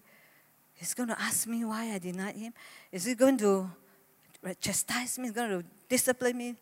He's 0.81 0.95
going 0.95 1.11
to 1.11 1.21
ask 1.21 1.47
me 1.47 1.63
why 1.63 1.93
I 1.93 1.99
denied 1.99 2.37
him. 2.37 2.55
Is 2.91 3.05
he 3.05 3.15
going 3.15 3.37
to 3.37 3.71
chastise 4.63 5.19
me? 5.19 5.25
He's 5.25 5.35
going 5.35 5.51
to 5.51 5.65
discipline 5.91 6.39
me? 6.39 6.57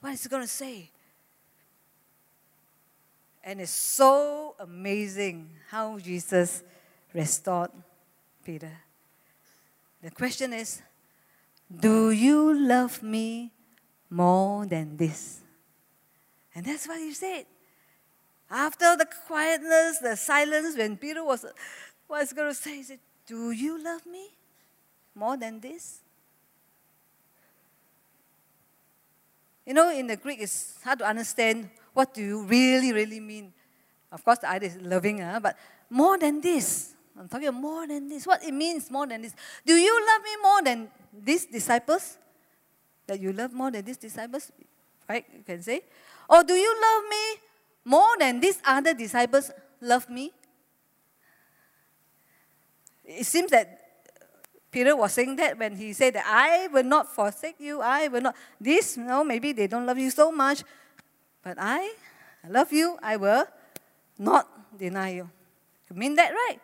What 0.00 0.14
is 0.14 0.22
he 0.22 0.30
going 0.30 0.42
to 0.42 0.48
say? 0.48 0.90
And 3.44 3.60
it's 3.60 3.70
so 3.70 4.54
amazing 4.58 5.50
how 5.68 5.98
Jesus 5.98 6.62
restored 7.12 7.70
Peter. 8.42 8.72
The 10.02 10.10
question 10.12 10.54
is 10.54 10.80
Do 11.68 12.10
you 12.10 12.54
love 12.58 13.02
me 13.02 13.50
more 14.08 14.64
than 14.64 14.96
this? 14.96 15.40
And 16.54 16.64
that's 16.64 16.88
what 16.88 16.98
he 16.98 17.12
said. 17.12 17.44
After 18.50 18.96
the 18.96 19.08
quietness, 19.26 19.98
the 19.98 20.16
silence, 20.16 20.74
when 20.74 20.96
Peter 20.96 21.22
was, 21.22 21.44
was 22.08 22.32
going 22.32 22.48
to 22.48 22.54
say, 22.54 22.76
he 22.76 22.82
said, 22.82 22.98
Do 23.26 23.50
you 23.50 23.82
love 23.82 24.04
me 24.06 24.28
more 25.14 25.36
than 25.36 25.60
this? 25.60 26.00
You 29.64 29.74
know, 29.74 29.90
in 29.90 30.08
the 30.08 30.16
Greek, 30.16 30.40
it's 30.40 30.76
hard 30.82 30.98
to 30.98 31.06
understand 31.06 31.70
what 31.92 32.14
do 32.14 32.22
you 32.22 32.44
really, 32.44 32.92
really 32.92 33.20
mean. 33.20 33.52
Of 34.10 34.24
course, 34.24 34.38
the 34.38 34.50
idea 34.50 34.70
is 34.70 34.76
loving, 34.82 35.22
uh, 35.22 35.38
but 35.40 35.56
more 35.88 36.18
than 36.18 36.40
this. 36.40 36.94
I'm 37.18 37.28
talking 37.28 37.48
about 37.48 37.60
more 37.60 37.86
than 37.86 38.08
this. 38.08 38.26
What 38.26 38.42
it 38.44 38.52
means 38.52 38.90
more 38.90 39.06
than 39.06 39.22
this. 39.22 39.34
Do 39.64 39.74
you 39.74 39.94
love 40.06 40.22
me 40.22 40.30
more 40.42 40.62
than 40.62 40.88
these 41.12 41.46
disciples? 41.46 42.18
That 43.06 43.20
you 43.20 43.32
love 43.32 43.52
more 43.52 43.70
than 43.70 43.84
these 43.84 43.98
disciples? 43.98 44.50
Right? 45.08 45.24
You 45.32 45.42
can 45.44 45.62
say. 45.62 45.82
Or 46.28 46.42
do 46.42 46.54
you 46.54 46.74
love 46.80 47.02
me 47.10 47.40
more 47.84 48.16
than 48.18 48.40
these 48.40 48.58
other 48.64 48.94
disciples 48.94 49.50
love 49.80 50.08
me? 50.08 50.32
It 53.18 53.26
seems 53.26 53.50
that 53.50 53.78
Peter 54.70 54.96
was 54.96 55.12
saying 55.12 55.36
that 55.36 55.58
when 55.58 55.76
he 55.76 55.92
said 55.92 56.14
that 56.14 56.24
I 56.26 56.66
will 56.68 56.84
not 56.84 57.12
forsake 57.14 57.60
you, 57.60 57.80
I 57.80 58.08
will 58.08 58.22
not. 58.22 58.36
This, 58.58 58.96
you 58.96 59.04
know, 59.04 59.22
maybe 59.22 59.52
they 59.52 59.66
don't 59.66 59.84
love 59.84 59.98
you 59.98 60.10
so 60.10 60.32
much, 60.32 60.64
but 61.42 61.58
I, 61.60 61.92
I 62.42 62.48
love 62.48 62.72
you, 62.72 62.96
I 63.02 63.16
will 63.16 63.44
not 64.18 64.48
deny 64.78 65.10
you. 65.10 65.28
You 65.90 65.96
mean 65.96 66.14
that, 66.16 66.32
right? 66.32 66.58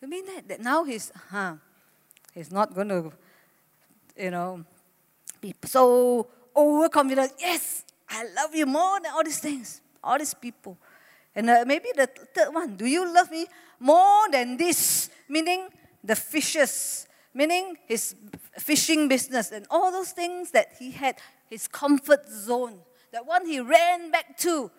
You 0.00 0.08
mean 0.08 0.26
that? 0.26 0.48
That 0.48 0.60
now 0.60 0.84
he's, 0.84 1.10
huh, 1.30 1.56
he's 2.32 2.52
not 2.52 2.72
going 2.72 2.88
to, 2.88 3.12
you 4.16 4.30
know, 4.30 4.64
be 5.40 5.54
so 5.64 6.28
overconfident. 6.54 7.32
Yes, 7.40 7.84
I 8.08 8.24
love 8.36 8.54
you 8.54 8.66
more 8.66 9.00
than 9.00 9.10
all 9.12 9.24
these 9.24 9.40
things, 9.40 9.80
all 10.02 10.18
these 10.18 10.34
people. 10.34 10.78
And 11.34 11.50
uh, 11.50 11.64
maybe 11.66 11.88
the 11.96 12.06
third 12.06 12.54
one, 12.54 12.76
do 12.76 12.86
you 12.86 13.12
love 13.12 13.28
me 13.30 13.46
more 13.84 14.30
than 14.30 14.56
this? 14.56 15.10
Meaning 15.28 15.68
the 16.02 16.16
fishes, 16.16 17.06
meaning 17.34 17.76
his 17.86 18.16
fishing 18.58 19.08
business 19.08 19.52
and 19.52 19.66
all 19.70 19.92
those 19.92 20.12
things 20.12 20.50
that 20.52 20.68
he 20.78 20.90
had, 20.90 21.18
his 21.50 21.68
comfort 21.68 22.28
zone, 22.28 22.80
that 23.12 23.26
one 23.26 23.46
he 23.46 23.60
ran 23.60 24.10
back 24.10 24.38
to 24.38 24.70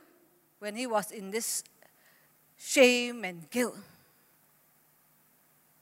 when 0.59 0.75
he 0.75 0.87
was 0.87 1.11
in 1.11 1.29
this 1.29 1.63
shame 2.57 3.23
and 3.23 3.47
guilt. 3.51 3.77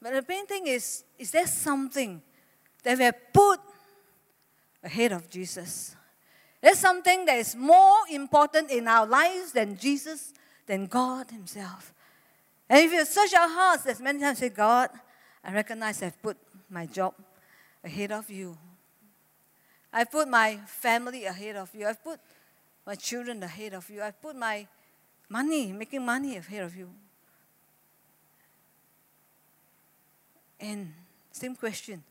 But 0.02 0.12
the 0.12 0.24
main 0.28 0.46
thing 0.46 0.66
is, 0.66 1.04
is 1.18 1.30
there 1.30 1.46
something 1.46 2.20
that 2.82 2.98
we 2.98 3.04
have 3.04 3.32
put 3.32 3.58
ahead 4.82 5.12
of 5.12 5.30
Jesus? 5.30 5.96
There's 6.60 6.78
something 6.78 7.24
that 7.24 7.38
is 7.38 7.56
more 7.56 7.96
important 8.10 8.70
in 8.70 8.86
our 8.86 9.06
lives 9.06 9.52
than 9.52 9.78
Jesus, 9.78 10.34
than 10.66 10.86
God 10.86 11.30
Himself. 11.30 11.93
And 12.68 12.84
if 12.84 12.92
you 12.92 13.04
search 13.04 13.34
our 13.34 13.48
hearts, 13.48 13.84
there's 13.84 14.00
many 14.00 14.20
times 14.20 14.38
say, 14.38 14.48
God, 14.48 14.90
I 15.44 15.52
recognize 15.52 16.02
I've 16.02 16.20
put 16.22 16.36
my 16.70 16.86
job 16.86 17.14
ahead 17.82 18.12
of 18.12 18.30
you. 18.30 18.56
I've 19.92 20.10
put 20.10 20.28
my 20.28 20.56
family 20.66 21.24
ahead 21.26 21.56
of 21.56 21.74
you. 21.74 21.86
I've 21.86 22.02
put 22.02 22.18
my 22.86 22.94
children 22.94 23.42
ahead 23.42 23.74
of 23.74 23.88
you. 23.90 24.02
I've 24.02 24.20
put 24.20 24.34
my 24.34 24.66
money, 25.28 25.72
making 25.72 26.04
money 26.04 26.36
ahead 26.36 26.64
of 26.64 26.74
you. 26.74 26.90
And 30.58 30.92
same 31.30 31.54
question. 31.54 32.02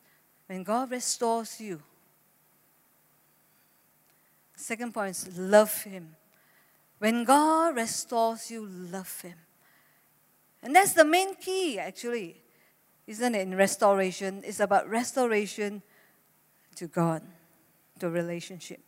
When 0.48 0.64
God 0.64 0.92
restores 0.92 1.60
you, 1.60 1.82
Second 4.64 4.94
point 4.94 5.12
is 5.12 5.38
love 5.38 5.84
Him. 5.84 6.16
When 6.98 7.26
God 7.26 7.76
restores 7.76 8.50
you, 8.50 8.66
love 8.66 9.22
Him. 9.22 9.36
And 10.64 10.74
that's 10.74 10.94
the 10.94 11.04
main 11.04 11.36
key, 11.36 11.78
actually, 11.78 12.42
isn't 13.06 13.36
it? 13.36 13.42
In 13.42 13.56
restoration, 13.56 14.42
it's 14.46 14.62
about 14.62 14.90
restoration 14.90 15.82
to 16.76 16.88
God, 16.88 17.22
to 18.00 18.10
relationship. 18.10 18.80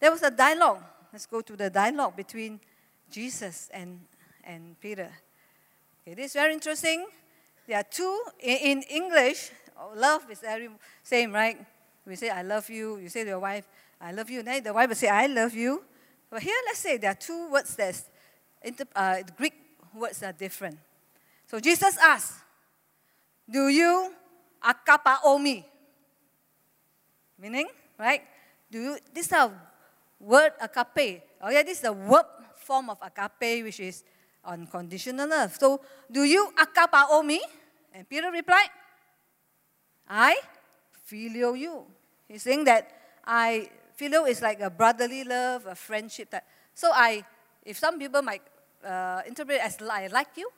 There 0.00 0.10
was 0.10 0.22
a 0.24 0.32
dialogue. 0.32 0.82
Let's 1.12 1.26
go 1.26 1.42
to 1.42 1.54
the 1.54 1.70
dialogue 1.70 2.16
between 2.16 2.58
Jesus 3.08 3.70
and, 3.72 4.00
and 4.42 4.78
Peter. 4.80 5.10
Okay, 6.02 6.14
this 6.14 6.32
very 6.32 6.52
interesting. 6.52 7.06
There 7.68 7.78
are 7.78 7.84
two 7.84 8.20
in, 8.40 8.56
in 8.56 8.82
English. 8.90 9.52
Oh, 9.78 9.92
love 9.94 10.28
is 10.28 10.40
very 10.40 10.70
same, 11.04 11.32
right? 11.32 11.64
We 12.04 12.16
say, 12.16 12.30
I 12.30 12.42
love 12.42 12.68
you. 12.68 12.96
You 12.96 13.08
say 13.08 13.22
to 13.22 13.30
your 13.30 13.38
wife, 13.38 13.68
I 14.00 14.10
love 14.10 14.28
you. 14.28 14.42
then 14.42 14.64
the 14.64 14.72
wife 14.72 14.88
will 14.88 14.96
say, 14.96 15.08
I 15.08 15.26
love 15.26 15.54
you. 15.54 15.84
But 16.28 16.42
here, 16.42 16.56
let's 16.66 16.80
say 16.80 16.96
there 16.96 17.12
are 17.12 17.14
two 17.14 17.48
words 17.52 17.76
that 17.76 18.02
uh, 18.94 19.16
the 19.26 19.32
Greek 19.36 19.54
words 19.94 20.22
are 20.22 20.32
different. 20.32 20.78
So 21.46 21.60
Jesus 21.60 21.96
asked, 21.98 22.34
Do 23.50 23.68
you 23.68 24.12
agapao 24.62 25.40
me? 25.40 25.66
Meaning, 27.38 27.68
right? 27.98 28.22
Do 28.70 28.80
you, 28.80 28.98
this 29.12 29.26
is 29.26 29.32
a 29.32 29.52
word 30.22 30.52
agape. 30.62 31.22
Oh 31.42 31.50
yeah, 31.50 31.62
this 31.62 31.78
is 31.78 31.82
the 31.82 31.92
verb 31.92 32.26
form 32.56 32.88
of 32.90 32.98
agape, 33.02 33.64
which 33.64 33.80
is 33.80 34.04
unconditional 34.44 35.28
love. 35.28 35.54
So, 35.58 35.80
do 36.10 36.22
you 36.22 36.48
agapao 36.56 37.26
me? 37.26 37.42
And 37.92 38.08
Peter 38.08 38.30
replied, 38.30 38.70
I 40.08 40.38
phileo 41.10 41.58
you. 41.58 41.84
He's 42.28 42.42
saying 42.42 42.64
that 42.64 42.88
I 43.26 43.68
phileo 43.98 44.28
is 44.28 44.40
like 44.40 44.60
a 44.60 44.70
brotherly 44.70 45.24
love, 45.24 45.66
a 45.66 45.74
friendship. 45.74 46.30
That 46.30 46.46
so 46.72 46.90
I, 46.94 47.24
if 47.64 47.78
some 47.78 47.98
people 47.98 48.22
might 48.22 48.42
uh, 48.84 49.22
interpret 49.26 49.60
as 49.60 49.78
I 49.80 50.06
like 50.08 50.36
you, 50.36 50.50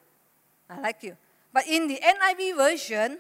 I 0.69 0.81
like 0.81 1.03
you. 1.03 1.17
But 1.53 1.67
in 1.69 1.87
the 1.89 2.01
NIV 2.01 2.57
version, 2.57 3.19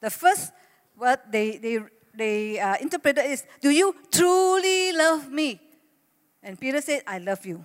the 0.00 0.10
first 0.10 0.52
word 0.96 1.18
they 1.30 1.58
they 1.58 1.78
they 2.14 2.58
uh, 2.60 2.76
interpreted 2.80 3.24
is, 3.26 3.44
"Do 3.60 3.70
you 3.70 3.94
truly 4.12 4.92
love 4.92 5.30
me?" 5.30 5.60
And 6.42 6.58
Peter 6.58 6.80
said, 6.80 7.02
"I 7.06 7.18
love 7.18 7.44
you." 7.44 7.64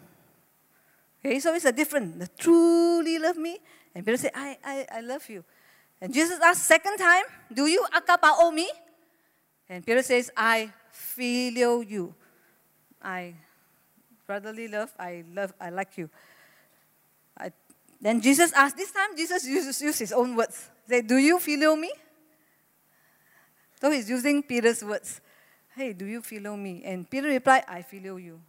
Okay, 1.19 1.39
so 1.39 1.53
it's 1.53 1.65
a 1.65 1.75
different. 1.75 2.19
The 2.19 2.27
truly 2.39 3.19
love 3.19 3.37
me, 3.37 3.59
and 3.93 4.05
Peter 4.05 4.17
said, 4.17 4.31
"I 4.33 4.57
I, 4.63 4.75
I 4.97 5.01
love 5.01 5.27
you." 5.29 5.43
And 6.01 6.13
Jesus 6.13 6.39
asked 6.39 6.63
second 6.63 6.97
time, 6.97 7.27
"Do 7.51 7.67
you 7.67 7.85
agapao 7.93 8.53
me?" 8.53 8.71
And 9.69 9.85
Peter 9.85 10.01
says, 10.01 10.31
I 10.35 10.73
phileo 10.91 11.87
you. 11.87 12.15
I 13.01 13.35
brotherly 14.25 14.67
love, 14.67 14.91
I 14.97 15.23
love, 15.31 15.53
I 15.61 15.69
like 15.69 15.95
you. 15.95 16.09
Then 18.01 18.21
Jesus 18.21 18.53
asked, 18.53 18.77
this 18.77 18.91
time 18.91 19.15
Jesus 19.17 19.45
uses, 19.45 19.99
his 19.99 20.11
own 20.13 20.35
words. 20.35 20.69
Said, 20.87 21.07
Do 21.07 21.17
you 21.17 21.37
phileo 21.37 21.77
me? 21.79 21.91
So 23.81 23.91
he's 23.91 24.09
using 24.09 24.41
Peter's 24.43 24.83
words. 24.83 25.21
Hey, 25.75 25.93
do 25.93 26.05
you 26.05 26.21
phileo 26.21 26.57
me? 26.57 26.81
And 26.85 27.09
Peter 27.09 27.27
replied, 27.27 27.63
I 27.67 27.81
phileo 27.81 28.21
you. 28.21 28.39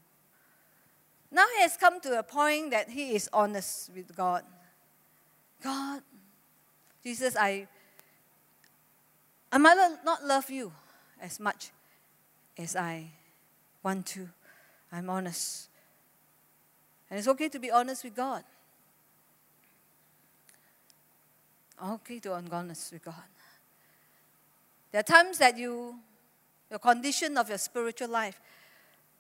Now 1.31 1.45
he 1.57 1.63
has 1.63 1.77
come 1.77 2.01
to 2.01 2.19
a 2.19 2.23
point 2.23 2.71
that 2.73 2.89
he 2.89 3.15
is 3.15 3.29
honest 3.33 3.91
with 3.95 4.15
God. 4.17 4.43
God, 5.63 6.03
Jesus, 7.05 7.37
I, 7.37 7.69
I 9.53 9.59
might 9.59 9.77
not 10.05 10.25
love 10.25 10.51
you 10.51 10.73
as 11.21 11.39
much 11.39 11.71
as 12.59 12.75
I 12.75 13.11
want 13.83 14.07
to. 14.07 14.29
I'm 14.91 15.09
honest. 15.09 15.69
And 17.09 17.19
it's 17.19 17.29
okay 17.29 17.49
to 17.49 17.59
be 17.59 17.71
honest 17.71 18.05
with 18.05 18.17
God. 18.17 18.43
Okay 21.83 22.19
to 22.21 22.35
honest 22.35 22.93
with 22.93 23.05
God. 23.05 23.15
There 24.93 25.01
are 25.01 25.05
times 25.05 25.39
that 25.39 25.57
you, 25.57 25.95
your 26.69 26.79
condition 26.79 27.39
of 27.39 27.49
your 27.49 27.59
spiritual 27.59 28.09
life 28.09 28.41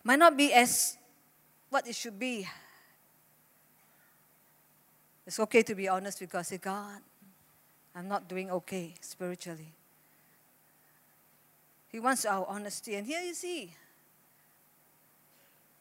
might 0.04 0.18
not 0.18 0.36
be 0.36 0.52
as 0.52 0.98
what 1.70 1.86
it 1.86 1.94
should 1.94 2.18
be. 2.18 2.46
It's 5.26 5.38
okay 5.38 5.62
to 5.62 5.74
be 5.74 5.88
honest 5.88 6.20
with 6.20 6.30
God. 6.30 6.44
Say, 6.44 6.58
God, 6.58 7.00
I'm 7.94 8.08
not 8.08 8.28
doing 8.28 8.50
okay 8.50 8.94
spiritually. 9.00 9.72
He 11.88 12.00
wants 12.00 12.24
our 12.24 12.46
honesty. 12.48 12.94
And 12.96 13.06
here 13.06 13.20
you 13.20 13.34
see 13.34 13.72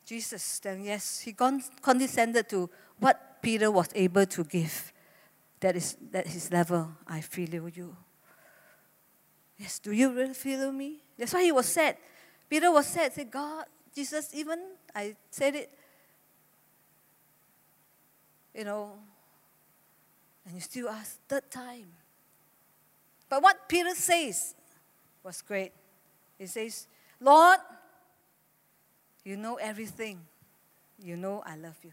Jesus, 0.05 0.59
then 0.59 0.83
yes, 0.83 1.19
he 1.19 1.33
condescended 1.33 2.49
to 2.49 2.69
what 2.99 3.41
Peter 3.43 3.69
was 3.69 3.89
able 3.93 4.25
to 4.25 4.43
give. 4.43 4.91
That 5.59 5.75
is 5.75 5.97
that 6.11 6.27
his 6.27 6.51
level. 6.51 6.89
I 7.07 7.21
feel 7.21 7.49
you. 7.49 7.95
Yes, 9.57 9.79
do 9.79 9.91
you 9.91 10.13
really 10.13 10.33
feel 10.33 10.71
me? 10.71 10.99
That's 11.17 11.33
why 11.33 11.43
he 11.43 11.51
was 11.51 11.67
sad. 11.67 11.97
Peter 12.49 12.71
was 12.71 12.87
sad. 12.87 13.13
Say, 13.13 13.25
God, 13.25 13.65
Jesus, 13.93 14.33
even 14.33 14.59
I 14.95 15.15
said 15.29 15.55
it, 15.55 15.69
you 18.55 18.63
know, 18.63 18.93
and 20.45 20.55
you 20.55 20.61
still 20.61 20.89
ask 20.89 21.19
third 21.27 21.51
time. 21.51 21.87
But 23.27 23.43
what 23.43 23.67
Peter 23.67 23.93
says 23.93 24.55
was 25.23 25.41
great. 25.41 25.73
He 26.37 26.47
says, 26.47 26.87
Lord, 27.19 27.59
you 29.25 29.35
know 29.35 29.55
everything. 29.55 30.21
You 31.03 31.17
know 31.17 31.43
I 31.45 31.55
love 31.55 31.77
you. 31.83 31.91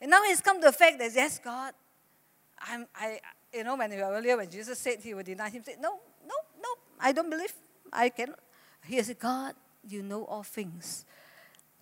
And 0.00 0.10
now 0.10 0.22
he's 0.24 0.40
come 0.40 0.60
to 0.60 0.66
the 0.66 0.72
fact 0.72 0.98
that, 0.98 1.10
yes, 1.14 1.38
God, 1.38 1.72
I'm, 2.60 2.86
I, 2.94 3.20
you 3.52 3.64
know, 3.64 3.76
when 3.76 3.92
earlier 3.92 4.36
when 4.36 4.50
Jesus 4.50 4.78
said 4.78 4.98
he 5.00 5.14
would 5.14 5.26
deny 5.26 5.50
him, 5.50 5.62
said, 5.64 5.76
no, 5.80 6.00
no, 6.26 6.34
no, 6.60 6.68
I 7.00 7.12
don't 7.12 7.30
believe. 7.30 7.52
I 7.92 8.08
cannot. 8.08 8.38
He 8.84 9.02
said, 9.02 9.18
God, 9.18 9.54
you 9.86 10.02
know 10.02 10.24
all 10.24 10.42
things. 10.42 11.04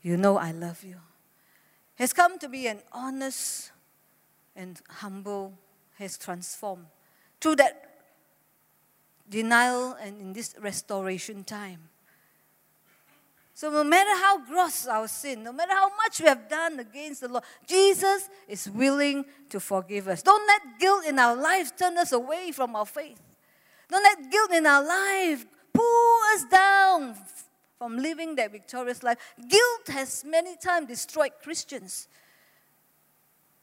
You 0.03 0.17
know 0.17 0.37
I 0.37 0.53
love 0.53 0.85
you. 0.85 0.97
Has 1.97 2.13
come 2.13 2.39
to 2.39 2.49
be 2.49 2.67
an 2.67 2.81
honest 2.93 3.71
and 4.57 4.81
humble, 4.89 5.55
has 5.99 6.19
transformed 6.19 6.87
through 7.41 7.57
that 7.57 7.91
denial 9.29 9.97
and 10.01 10.21
in 10.21 10.33
this 10.33 10.55
restoration 10.61 11.45
time. 11.45 11.89
So, 13.57 13.71
no 13.71 13.85
matter 13.85 14.11
how 14.17 14.45
gross 14.45 14.89
our 14.89 15.07
sin, 15.07 15.45
no 15.45 15.53
matter 15.53 15.73
how 15.73 15.89
much 15.97 16.21
we 16.21 16.27
have 16.27 16.49
done 16.49 16.81
against 16.81 17.21
the 17.21 17.29
Lord, 17.29 17.45
Jesus 17.65 18.29
is 18.49 18.69
willing 18.69 19.25
to 19.49 19.61
forgive 19.61 20.09
us. 20.09 20.23
Don't 20.23 20.45
let 20.45 20.81
guilt 20.81 21.05
in 21.07 21.21
our 21.21 21.37
lives 21.37 21.73
turn 21.79 21.97
us 21.97 22.11
away 22.11 22.51
from 22.51 22.75
our 22.75 22.85
faith. 22.85 23.23
Don't 23.89 24.03
let 24.03 24.29
guilt 24.29 24.51
in 24.51 24.67
our 24.67 24.85
life 24.85 25.47
pull 25.73 26.19
us 26.35 26.45
down 26.51 27.15
from 27.79 27.97
living 27.97 28.35
that 28.35 28.51
victorious 28.51 29.05
life. 29.05 29.19
Guilt 29.49 29.87
has 29.89 30.25
many 30.25 30.57
times 30.57 30.89
destroyed 30.89 31.31
Christians. 31.41 32.09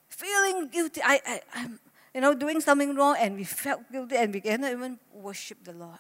Feeling 0.08 0.70
guilty, 0.70 1.02
I, 1.04 1.20
I, 1.28 1.42
I'm, 1.54 1.80
you 2.16 2.22
know, 2.22 2.34
doing 2.34 2.62
something 2.62 2.96
wrong, 2.96 3.18
and 3.20 3.36
we 3.36 3.44
felt 3.44 3.82
guilty, 3.92 4.16
and 4.16 4.34
we 4.34 4.40
cannot 4.40 4.72
even 4.72 5.00
worship 5.14 5.58
the 5.66 5.74
Lord. 5.74 6.00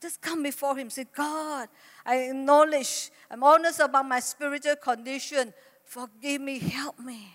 Just 0.00 0.20
come 0.20 0.42
before 0.42 0.76
Him. 0.76 0.90
Say, 0.90 1.06
God, 1.14 1.68
I 2.04 2.16
acknowledge, 2.16 3.10
I'm 3.30 3.42
honest 3.42 3.80
about 3.80 4.06
my 4.06 4.20
spiritual 4.20 4.76
condition. 4.76 5.52
Forgive 5.84 6.40
me, 6.40 6.58
help 6.58 6.98
me. 6.98 7.32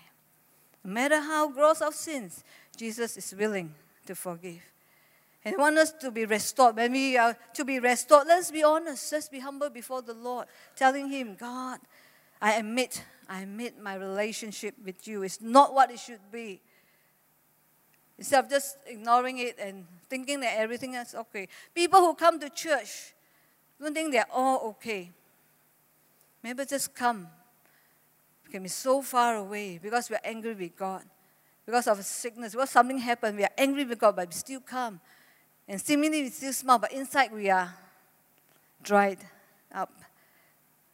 No 0.82 0.92
matter 0.92 1.20
how 1.20 1.48
gross 1.48 1.82
our 1.82 1.92
sins, 1.92 2.44
Jesus 2.76 3.16
is 3.16 3.34
willing 3.36 3.74
to 4.06 4.14
forgive. 4.14 4.62
And 5.44 5.56
want 5.58 5.76
us 5.76 5.92
to 6.00 6.10
be 6.10 6.24
restored. 6.24 6.76
When 6.76 6.92
we 6.92 7.18
are 7.18 7.36
to 7.52 7.64
be 7.64 7.78
restored, 7.78 8.26
let's 8.26 8.50
be 8.50 8.62
honest. 8.62 9.12
Let's 9.12 9.28
be 9.28 9.40
humble 9.40 9.68
before 9.68 10.00
the 10.00 10.14
Lord, 10.14 10.46
telling 10.74 11.10
Him, 11.10 11.36
God, 11.38 11.80
I 12.40 12.54
admit, 12.54 13.04
I 13.28 13.42
admit 13.42 13.80
my 13.80 13.94
relationship 13.94 14.74
with 14.82 15.06
you 15.06 15.22
is 15.22 15.40
not 15.40 15.74
what 15.74 15.90
it 15.90 15.98
should 15.98 16.20
be. 16.32 16.60
Instead 18.18 18.44
of 18.44 18.50
just 18.50 18.76
ignoring 18.86 19.38
it 19.38 19.58
and 19.58 19.86
thinking 20.08 20.40
that 20.40 20.56
everything 20.56 20.94
is 20.94 21.14
okay. 21.14 21.48
People 21.74 22.00
who 22.00 22.14
come 22.14 22.38
to 22.38 22.48
church 22.48 23.12
don't 23.80 23.92
think 23.92 24.12
they're 24.12 24.26
all 24.32 24.68
okay. 24.68 25.10
Maybe 26.42 26.64
just 26.64 26.94
come. 26.94 27.26
We 28.46 28.52
can 28.52 28.62
be 28.62 28.68
so 28.68 29.02
far 29.02 29.36
away 29.36 29.80
because 29.82 30.08
we're 30.10 30.20
angry 30.22 30.54
with 30.54 30.76
God. 30.76 31.02
Because 31.66 31.86
of 31.86 32.04
sickness, 32.04 32.52
because 32.52 32.70
something 32.70 32.98
happened, 32.98 33.38
we 33.38 33.44
are 33.44 33.52
angry 33.56 33.84
with 33.84 33.98
God, 33.98 34.16
but 34.16 34.28
we 34.28 34.34
still 34.34 34.60
come. 34.60 35.00
And 35.66 35.80
seemingly 35.80 36.22
we 36.22 36.28
still 36.28 36.52
smile, 36.52 36.78
but 36.78 36.92
inside 36.92 37.32
we 37.32 37.48
are 37.48 37.74
dried 38.82 39.18
up. 39.74 39.90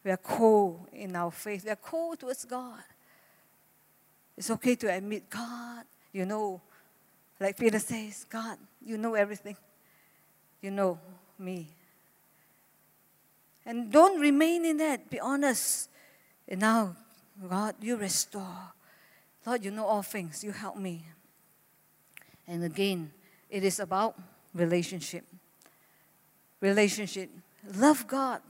We 0.04 0.12
are 0.12 0.16
cold 0.16 0.86
in 0.92 1.14
our 1.16 1.32
faith. 1.32 1.64
We 1.64 1.70
are 1.70 1.76
cold 1.76 2.20
towards 2.20 2.44
God. 2.44 2.82
It's 4.38 4.50
okay 4.50 4.76
to 4.76 4.94
admit, 4.94 5.28
God, 5.28 5.84
you 6.12 6.24
know, 6.24 6.60
like 7.40 7.56
Peter 7.56 7.78
says, 7.78 8.26
God, 8.28 8.58
you 8.84 8.98
know 8.98 9.14
everything. 9.14 9.56
You 10.60 10.70
know 10.70 10.98
me. 11.38 11.68
And 13.64 13.90
don't 13.90 14.20
remain 14.20 14.64
in 14.64 14.76
that. 14.76 15.08
Be 15.08 15.18
honest. 15.18 15.88
And 16.46 16.60
now, 16.60 16.96
God, 17.48 17.76
you 17.80 17.96
restore. 17.96 18.72
Lord, 19.46 19.64
you 19.64 19.70
know 19.70 19.86
all 19.86 20.02
things. 20.02 20.44
You 20.44 20.52
help 20.52 20.76
me. 20.76 21.06
And 22.46 22.62
again, 22.62 23.10
it 23.48 23.64
is 23.64 23.80
about 23.80 24.18
relationship. 24.54 25.24
Relationship. 26.60 27.30
Love 27.74 28.06
God. 28.06 28.42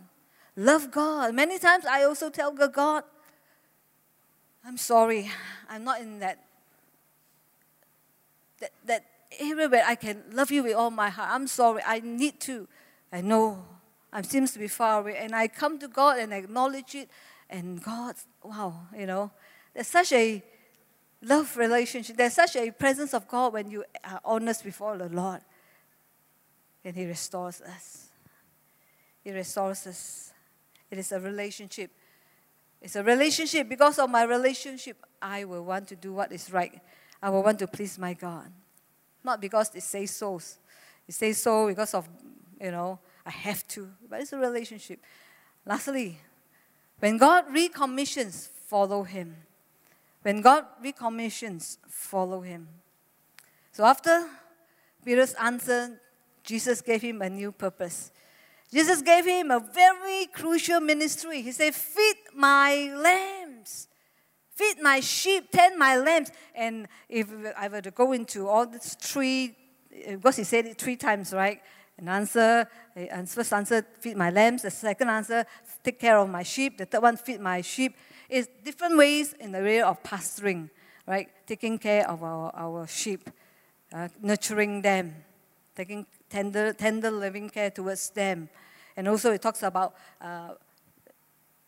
Love 0.57 0.91
God. 0.91 1.35
Many 1.35 1.59
times 1.59 1.85
I 1.87 2.03
also 2.05 2.29
tell 2.29 2.51
God, 2.51 3.05
I'm 4.65 4.77
sorry. 4.77 5.31
I'm 5.69 5.85
not 5.85 6.01
in 6.01 6.19
that 6.19 6.45
that, 8.61 8.73
that 8.87 9.05
area 9.39 9.69
where 9.69 9.85
I 9.87 9.95
can 9.95 10.23
love 10.33 10.51
you 10.51 10.63
with 10.63 10.75
all 10.75 10.91
my 10.91 11.09
heart. 11.09 11.31
I'm 11.33 11.47
sorry, 11.47 11.83
I 11.87 12.01
need 12.01 12.41
to. 12.41 12.69
I 13.13 13.21
know 13.21 13.65
I 14.13 14.23
seems 14.23 14.53
to 14.53 14.59
be 14.59 14.69
far 14.69 15.01
away. 15.01 15.17
And 15.19 15.35
I 15.35 15.49
come 15.49 15.79
to 15.79 15.89
God 15.89 16.19
and 16.19 16.33
acknowledge 16.33 16.95
it. 16.95 17.09
And 17.49 17.83
God, 17.83 18.17
wow, 18.43 18.75
you 18.97 19.07
know, 19.07 19.31
there's 19.75 19.87
such 19.87 20.13
a 20.13 20.43
love 21.23 21.57
relationship. 21.57 22.17
There's 22.17 22.35
such 22.35 22.57
a 22.57 22.71
presence 22.71 23.15
of 23.15 23.29
God 23.29 23.53
when 23.53 23.71
you 23.71 23.85
are 24.05 24.21
honest 24.25 24.65
before 24.65 24.97
the 24.99 25.09
Lord. 25.09 25.41
And 26.85 26.97
He 26.97 27.07
restores 27.07 27.61
us. 27.61 28.09
He 29.23 29.33
restores 29.33 29.87
us. 29.87 30.33
It 30.91 30.99
is 30.99 31.13
a 31.13 31.21
relationship. 31.21 31.91
It's 32.81 32.97
a 32.97 33.03
relationship. 33.03 33.69
Because 33.69 33.99
of 33.99 34.11
my 34.11 34.25
relationship, 34.25 34.97
I 35.21 35.45
will 35.45 35.65
want 35.65 35.89
to 35.89 35.97
do 35.97 36.15
what 36.15 36.33
is 36.33 36.53
right 36.53 36.81
I 37.23 37.31
will 37.31 37.43
want 37.43 37.59
to 37.59 37.67
please 37.67 37.99
my 37.99 38.15
God. 38.15 38.51
Not 39.23 39.41
because 39.41 39.75
it 39.75 39.83
says 39.83 40.11
so. 40.11 40.41
It 41.07 41.15
says 41.15 41.43
so 41.43 41.67
because 41.67 41.95
of, 41.95 42.09
you 42.61 42.71
know, 42.71 42.99
I 43.25 43.31
have 43.31 43.67
to. 43.69 43.89
But 44.09 44.21
it's 44.21 44.33
a 44.33 44.39
relationship. 44.39 45.01
Lastly, 45.67 46.19
when 46.99 47.19
God 47.19 47.45
recommissions, 47.53 48.49
follow 48.67 49.03
Him. 49.03 49.37
When 50.23 50.41
God 50.41 50.65
recommissions, 50.83 51.79
follow 51.89 52.41
Him. 52.41 52.69
So 53.73 53.85
after 53.85 54.29
Peter's 55.05 55.35
answer, 55.35 56.01
Jesus 56.43 56.81
gave 56.81 57.03
him 57.03 57.23
a 57.23 57.31
new 57.31 57.53
purpose. 57.53 58.11
Jesus 58.73 59.03
gave 59.03 59.27
him 59.27 59.51
a 59.51 59.61
very 59.61 60.27
crucial 60.27 60.81
ministry. 60.81 61.43
He 61.43 61.53
said, 61.53 61.75
Feed 61.75 62.17
my 62.35 62.93
lambs 62.95 63.40
feed 64.61 64.83
my 64.83 65.01
sheep, 65.01 65.51
tend 65.51 65.79
my 65.79 65.97
lambs. 65.97 66.31
And 66.55 66.87
if 67.09 67.27
I 67.57 67.69
were 67.69 67.81
to 67.81 67.91
go 67.91 68.13
into 68.13 68.47
all 68.47 68.67
these 68.67 68.95
three, 69.01 69.57
because 70.07 70.37
he 70.37 70.45
said 70.45 70.67
it 70.67 70.79
three 70.79 70.97
times, 70.97 71.33
right? 71.33 71.61
An 71.97 72.09
answer, 72.09 72.69
and 72.95 73.29
first 73.29 73.53
answer, 73.53 73.87
feed 74.01 74.17
my 74.17 74.31
lambs. 74.31 74.63
The 74.63 74.71
second 74.71 75.09
answer, 75.09 75.45
take 75.83 75.99
care 75.99 76.19
of 76.19 76.29
my 76.29 76.43
sheep. 76.43 76.77
The 76.79 76.85
third 76.85 77.03
one, 77.03 77.17
feed 77.17 77.41
my 77.41 77.63
sheep. 77.63 77.97
It's 78.29 78.49
different 78.65 78.97
ways 78.99 79.33
in 79.41 79.53
the 79.53 79.59
area 79.59 79.87
of 79.87 80.03
pasturing, 80.03 80.71
right? 81.07 81.29
Taking 81.47 81.79
care 81.79 82.09
of 82.09 82.23
our, 82.23 82.53
our 82.55 82.87
sheep, 82.87 83.31
uh, 83.93 84.09
nurturing 84.23 84.83
them, 84.83 85.15
taking 85.75 86.07
tender, 86.29 86.73
tender 86.75 87.11
living 87.11 87.49
care 87.49 87.71
towards 87.71 88.11
them. 88.11 88.49
And 88.97 89.09
also 89.09 89.33
it 89.33 89.43
talks 89.43 89.63
about 89.63 89.95
uh, 90.21 90.51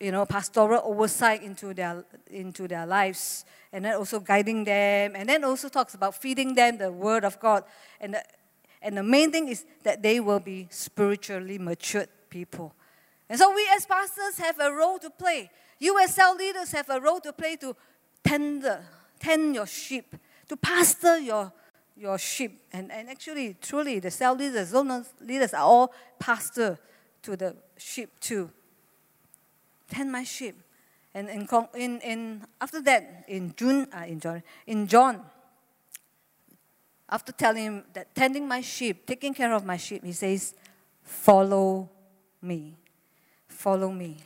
you 0.03 0.11
know, 0.11 0.25
pastoral 0.25 0.81
oversight 0.83 1.41
into 1.43 1.73
their, 1.73 2.03
into 2.29 2.67
their 2.67 2.85
lives, 2.85 3.45
and 3.71 3.85
then 3.85 3.95
also 3.95 4.19
guiding 4.19 4.65
them, 4.65 5.13
and 5.15 5.29
then 5.29 5.45
also 5.45 5.69
talks 5.69 5.93
about 5.93 6.13
feeding 6.13 6.53
them 6.53 6.77
the 6.77 6.91
Word 6.91 7.23
of 7.23 7.39
God. 7.39 7.63
And 8.01 8.15
the, 8.15 8.23
and 8.81 8.97
the 8.97 9.03
main 9.03 9.31
thing 9.31 9.47
is 9.47 9.65
that 9.83 10.03
they 10.03 10.19
will 10.19 10.41
be 10.41 10.67
spiritually 10.69 11.57
matured 11.57 12.09
people. 12.29 12.75
And 13.29 13.39
so 13.39 13.55
we 13.55 13.65
as 13.73 13.85
pastors 13.85 14.37
have 14.39 14.59
a 14.59 14.73
role 14.73 14.99
to 14.99 15.09
play. 15.09 15.49
You 15.79 15.97
as 16.03 16.13
cell 16.13 16.35
leaders 16.35 16.73
have 16.73 16.89
a 16.89 16.99
role 16.99 17.21
to 17.21 17.31
play 17.31 17.55
to 17.57 17.73
tend, 18.25 18.65
tend 19.19 19.55
your 19.55 19.65
sheep, 19.65 20.17
to 20.49 20.57
pastor 20.57 21.17
your, 21.17 21.53
your 21.95 22.17
sheep. 22.17 22.59
And, 22.73 22.91
and 22.91 23.09
actually, 23.09 23.55
truly, 23.61 23.99
the 23.99 24.11
cell 24.11 24.35
leaders, 24.35 24.73
leaders 25.21 25.53
are 25.53 25.63
all 25.63 25.93
pastor 26.19 26.77
to 27.21 27.37
the 27.37 27.55
sheep 27.77 28.19
too. 28.19 28.51
Tend 29.89 30.11
my 30.11 30.23
sheep. 30.23 30.55
And 31.13 31.29
in, 31.29 31.47
in, 31.75 31.99
in, 32.01 32.43
after 32.59 32.81
that, 32.81 33.25
in 33.27 33.53
June, 33.55 33.87
uh, 33.95 34.05
in 34.07 34.19
John, 34.19 34.43
in 34.65 34.87
John, 34.87 35.21
after 37.07 37.31
telling 37.31 37.63
him 37.63 37.83
that 37.93 38.15
tending 38.15 38.47
my 38.47 38.61
sheep, 38.61 39.05
taking 39.05 39.33
care 39.33 39.53
of 39.53 39.63
my 39.63 39.77
sheep, 39.77 40.03
he 40.03 40.13
says, 40.13 40.55
Follow 41.03 41.89
me. 42.41 42.75
Follow 43.47 43.91
me. 43.91 44.17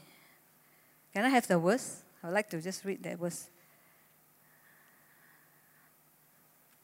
Can 1.13 1.25
I 1.25 1.29
have 1.29 1.47
the 1.47 1.59
verse? 1.59 2.03
I 2.23 2.27
would 2.27 2.33
like 2.33 2.49
to 2.51 2.61
just 2.61 2.85
read 2.85 3.03
that 3.03 3.19
verse. 3.19 3.49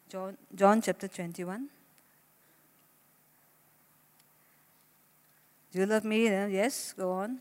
John, 0.10 0.38
John 0.54 0.82
chapter 0.82 1.08
21. 1.08 1.70
Do 5.72 5.80
you 5.80 5.86
love 5.86 6.04
me? 6.04 6.26
Yes, 6.26 6.94
go 6.98 7.12
on. 7.14 7.40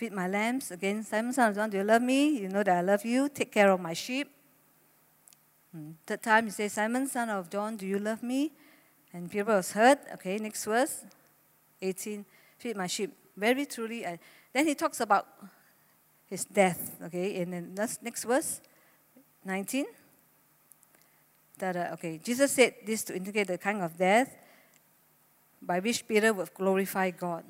Feed 0.00 0.12
my 0.12 0.26
lambs. 0.26 0.70
Again, 0.70 1.04
Simon, 1.04 1.30
son 1.30 1.50
of 1.50 1.56
John, 1.56 1.68
do 1.68 1.76
you 1.76 1.84
love 1.84 2.00
me? 2.00 2.40
You 2.40 2.48
know 2.48 2.62
that 2.62 2.74
I 2.74 2.80
love 2.80 3.04
you. 3.04 3.28
Take 3.28 3.52
care 3.52 3.70
of 3.70 3.78
my 3.78 3.92
sheep. 3.92 4.30
Hmm. 5.72 5.90
Third 6.06 6.22
time, 6.22 6.44
he 6.46 6.50
says, 6.52 6.72
Simon, 6.72 7.06
son 7.06 7.28
of 7.28 7.50
John, 7.50 7.76
do 7.76 7.86
you 7.86 7.98
love 7.98 8.22
me? 8.22 8.50
And 9.12 9.30
Peter 9.30 9.44
was 9.44 9.72
hurt. 9.72 9.98
Okay, 10.14 10.38
next 10.38 10.64
verse. 10.64 11.04
18. 11.82 12.24
Feed 12.56 12.78
my 12.78 12.86
sheep. 12.86 13.12
Very 13.36 13.66
truly. 13.66 14.06
I, 14.06 14.18
then 14.54 14.68
he 14.68 14.74
talks 14.74 15.00
about 15.00 15.26
his 16.30 16.46
death. 16.46 16.96
Okay, 17.02 17.36
in 17.36 17.50
the 17.50 17.60
next, 17.60 18.02
next 18.02 18.24
verse. 18.24 18.62
19 19.44 19.84
that, 21.58 21.76
okay, 21.92 22.18
Jesus 22.24 22.52
said 22.52 22.72
this 22.86 23.04
to 23.04 23.14
indicate 23.14 23.48
the 23.48 23.58
kind 23.58 23.82
of 23.82 23.98
death 23.98 24.34
by 25.60 25.78
which 25.78 26.08
Peter 26.08 26.32
would 26.32 26.54
glorify 26.54 27.10
God. 27.10 27.44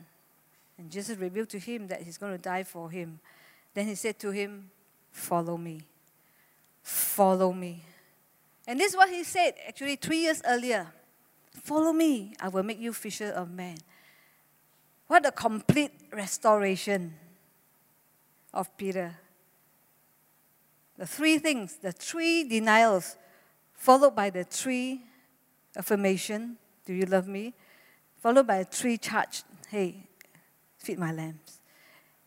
And 0.80 0.90
Jesus 0.90 1.18
revealed 1.18 1.50
to 1.50 1.58
him 1.58 1.88
that 1.88 2.00
he's 2.00 2.16
going 2.16 2.32
to 2.32 2.38
die 2.38 2.62
for 2.62 2.90
him. 2.90 3.20
Then 3.74 3.86
he 3.86 3.94
said 3.94 4.18
to 4.20 4.30
him, 4.30 4.70
Follow 5.12 5.58
me. 5.58 5.82
Follow 6.82 7.52
me. 7.52 7.84
And 8.66 8.80
this 8.80 8.92
is 8.92 8.96
what 8.96 9.10
he 9.10 9.22
said 9.22 9.54
actually 9.68 9.96
three 9.96 10.20
years 10.20 10.40
earlier 10.48 10.86
Follow 11.62 11.92
me, 11.92 12.32
I 12.40 12.48
will 12.48 12.62
make 12.62 12.78
you 12.78 12.94
fisher 12.94 13.26
of 13.26 13.50
men. 13.50 13.76
What 15.06 15.26
a 15.26 15.32
complete 15.32 15.90
restoration 16.12 17.14
of 18.54 18.74
Peter. 18.78 19.16
The 20.96 21.06
three 21.06 21.38
things, 21.38 21.76
the 21.76 21.92
three 21.92 22.48
denials 22.48 23.16
followed 23.74 24.14
by 24.14 24.30
the 24.30 24.44
three 24.44 25.02
affirmation, 25.76 26.56
do 26.86 26.94
you 26.94 27.04
love 27.04 27.28
me? 27.28 27.52
Followed 28.22 28.46
by 28.46 28.56
a 28.56 28.64
three 28.64 28.96
charge, 28.96 29.42
hey, 29.68 30.06
feed 30.80 30.98
my 30.98 31.12
lambs. 31.12 31.60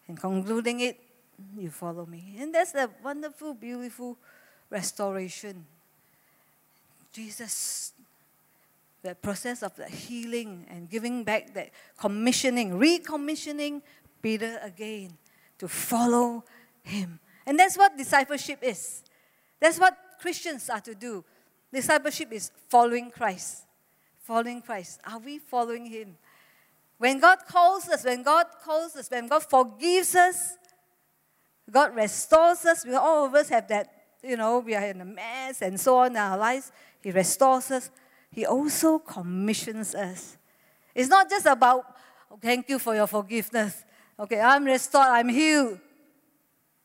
And 0.08 0.20
concluding 0.20 0.80
it, 0.80 1.00
you 1.58 1.70
follow 1.70 2.06
me. 2.06 2.36
And 2.40 2.54
that's 2.54 2.74
a 2.76 2.90
wonderful, 3.04 3.54
beautiful 3.54 4.18
restoration. 4.70 5.66
Jesus, 7.12 7.94
the 9.02 9.16
process 9.16 9.64
of 9.64 9.76
the 9.76 9.88
healing 9.88 10.66
and 10.70 10.90
giving 10.90 11.24
back 11.24 11.54
that 11.54 11.72
commissioning, 11.98 12.80
recommissioning 12.80 13.82
Peter 14.22 14.60
again 14.64 15.18
to 15.60 15.68
follow 15.68 16.44
him. 16.84 17.20
And 17.46 17.60
that's 17.60 17.78
what 17.78 17.98
discipleship 17.98 18.60
is. 18.62 19.04
That's 19.60 19.80
what 19.80 19.98
Christians 20.20 20.70
are 20.70 20.82
to 20.82 20.96
do. 20.96 21.24
Discipleship 21.72 22.32
is 22.32 22.52
following 22.70 23.12
Christ. 23.12 23.64
Following 24.24 24.62
Christ. 24.62 25.02
Are 25.06 25.20
we 25.20 25.40
following 25.40 25.86
Him? 25.86 26.16
When 27.04 27.20
God 27.20 27.40
calls 27.46 27.90
us, 27.90 28.06
when 28.06 28.24
God 28.24 28.46
calls 28.64 28.96
us, 28.96 29.12
when 29.12 29.28
God 29.28 29.44
forgives 29.44 30.16
us, 30.16 30.56
God 31.70 31.94
restores 31.94 32.64
us. 32.64 32.86
We 32.86 32.96
all 32.96 33.26
of 33.26 33.36
us 33.36 33.50
have 33.50 33.68
that, 33.68 33.92
you 34.24 34.38
know, 34.38 34.60
we 34.60 34.74
are 34.74 34.86
in 34.86 35.02
a 35.02 35.06
mess 35.06 35.62
and 35.62 35.78
so 35.78 35.98
on 35.98 36.12
in 36.12 36.16
our 36.16 36.38
lives. 36.38 36.72
He 37.02 37.12
restores 37.12 37.72
us. 37.72 37.92
He 38.32 38.46
also 38.46 39.00
commissions 39.00 39.94
us. 39.96 40.38
It's 40.96 41.10
not 41.10 41.30
just 41.30 41.46
about, 41.46 41.84
oh, 42.32 42.40
thank 42.42 42.70
you 42.70 42.80
for 42.80 42.96
your 42.96 43.08
forgiveness. 43.08 43.84
Okay, 44.18 44.40
I'm 44.40 44.64
restored, 44.64 45.08
I'm 45.08 45.28
healed. 45.28 45.80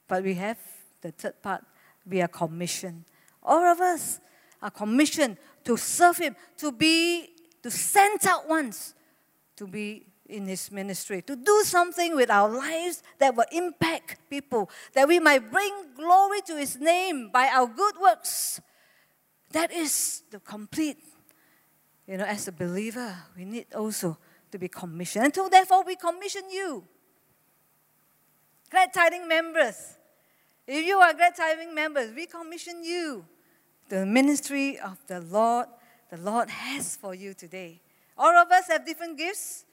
But 0.08 0.24
we 0.24 0.34
have 0.34 0.58
the 1.00 1.12
third 1.12 1.40
part. 1.40 1.64
We 2.04 2.20
are 2.22 2.26
commissioned. 2.26 3.04
All 3.40 3.62
of 3.62 3.80
us 3.80 4.18
are 4.60 4.72
commissioned 4.72 5.36
to 5.62 5.76
serve 5.76 6.18
Him, 6.18 6.34
to 6.56 6.72
be, 6.72 7.28
to 7.62 7.70
send 7.70 8.26
out 8.26 8.48
ones, 8.48 8.94
to 9.58 9.66
be 9.66 10.06
in 10.28 10.46
His 10.46 10.70
ministry, 10.70 11.22
to 11.22 11.36
do 11.36 11.62
something 11.64 12.14
with 12.14 12.30
our 12.30 12.48
lives 12.48 13.02
that 13.18 13.34
will 13.34 13.46
impact 13.52 14.18
people, 14.30 14.70
that 14.94 15.08
we 15.08 15.18
might 15.18 15.50
bring 15.50 15.72
glory 15.96 16.40
to 16.46 16.56
His 16.56 16.76
name 16.76 17.30
by 17.32 17.48
our 17.48 17.66
good 17.66 17.94
works. 18.00 18.60
That 19.52 19.72
is 19.72 20.22
the 20.30 20.38
complete, 20.40 20.98
you 22.06 22.16
know, 22.16 22.24
as 22.24 22.46
a 22.48 22.52
believer, 22.52 23.16
we 23.36 23.44
need 23.44 23.66
also 23.74 24.18
to 24.50 24.58
be 24.58 24.68
commissioned. 24.68 25.24
And 25.26 25.34
so, 25.34 25.48
therefore, 25.48 25.84
we 25.84 25.96
commission 25.96 26.42
you. 26.50 26.84
Glad 28.70 28.92
Tiding 28.92 29.26
members. 29.26 29.96
If 30.66 30.84
you 30.84 30.98
are 30.98 31.14
Glad 31.14 31.34
Tiding 31.36 31.74
members, 31.74 32.14
we 32.14 32.26
commission 32.26 32.84
you 32.84 33.24
the 33.88 34.04
ministry 34.04 34.78
of 34.78 34.98
the 35.06 35.20
Lord, 35.20 35.66
the 36.10 36.18
Lord 36.18 36.50
has 36.50 36.96
for 36.96 37.14
you 37.14 37.34
today. 37.34 37.80
All 38.18 38.36
of 38.36 38.50
us 38.50 38.66
have 38.68 38.84
different 38.84 39.16
gifts. 39.16 39.64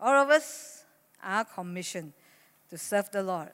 All 0.00 0.22
of 0.22 0.30
us 0.30 0.84
are 1.22 1.44
commissioned 1.44 2.12
to 2.70 2.76
serve 2.76 3.10
the 3.10 3.22
Lord. 3.22 3.52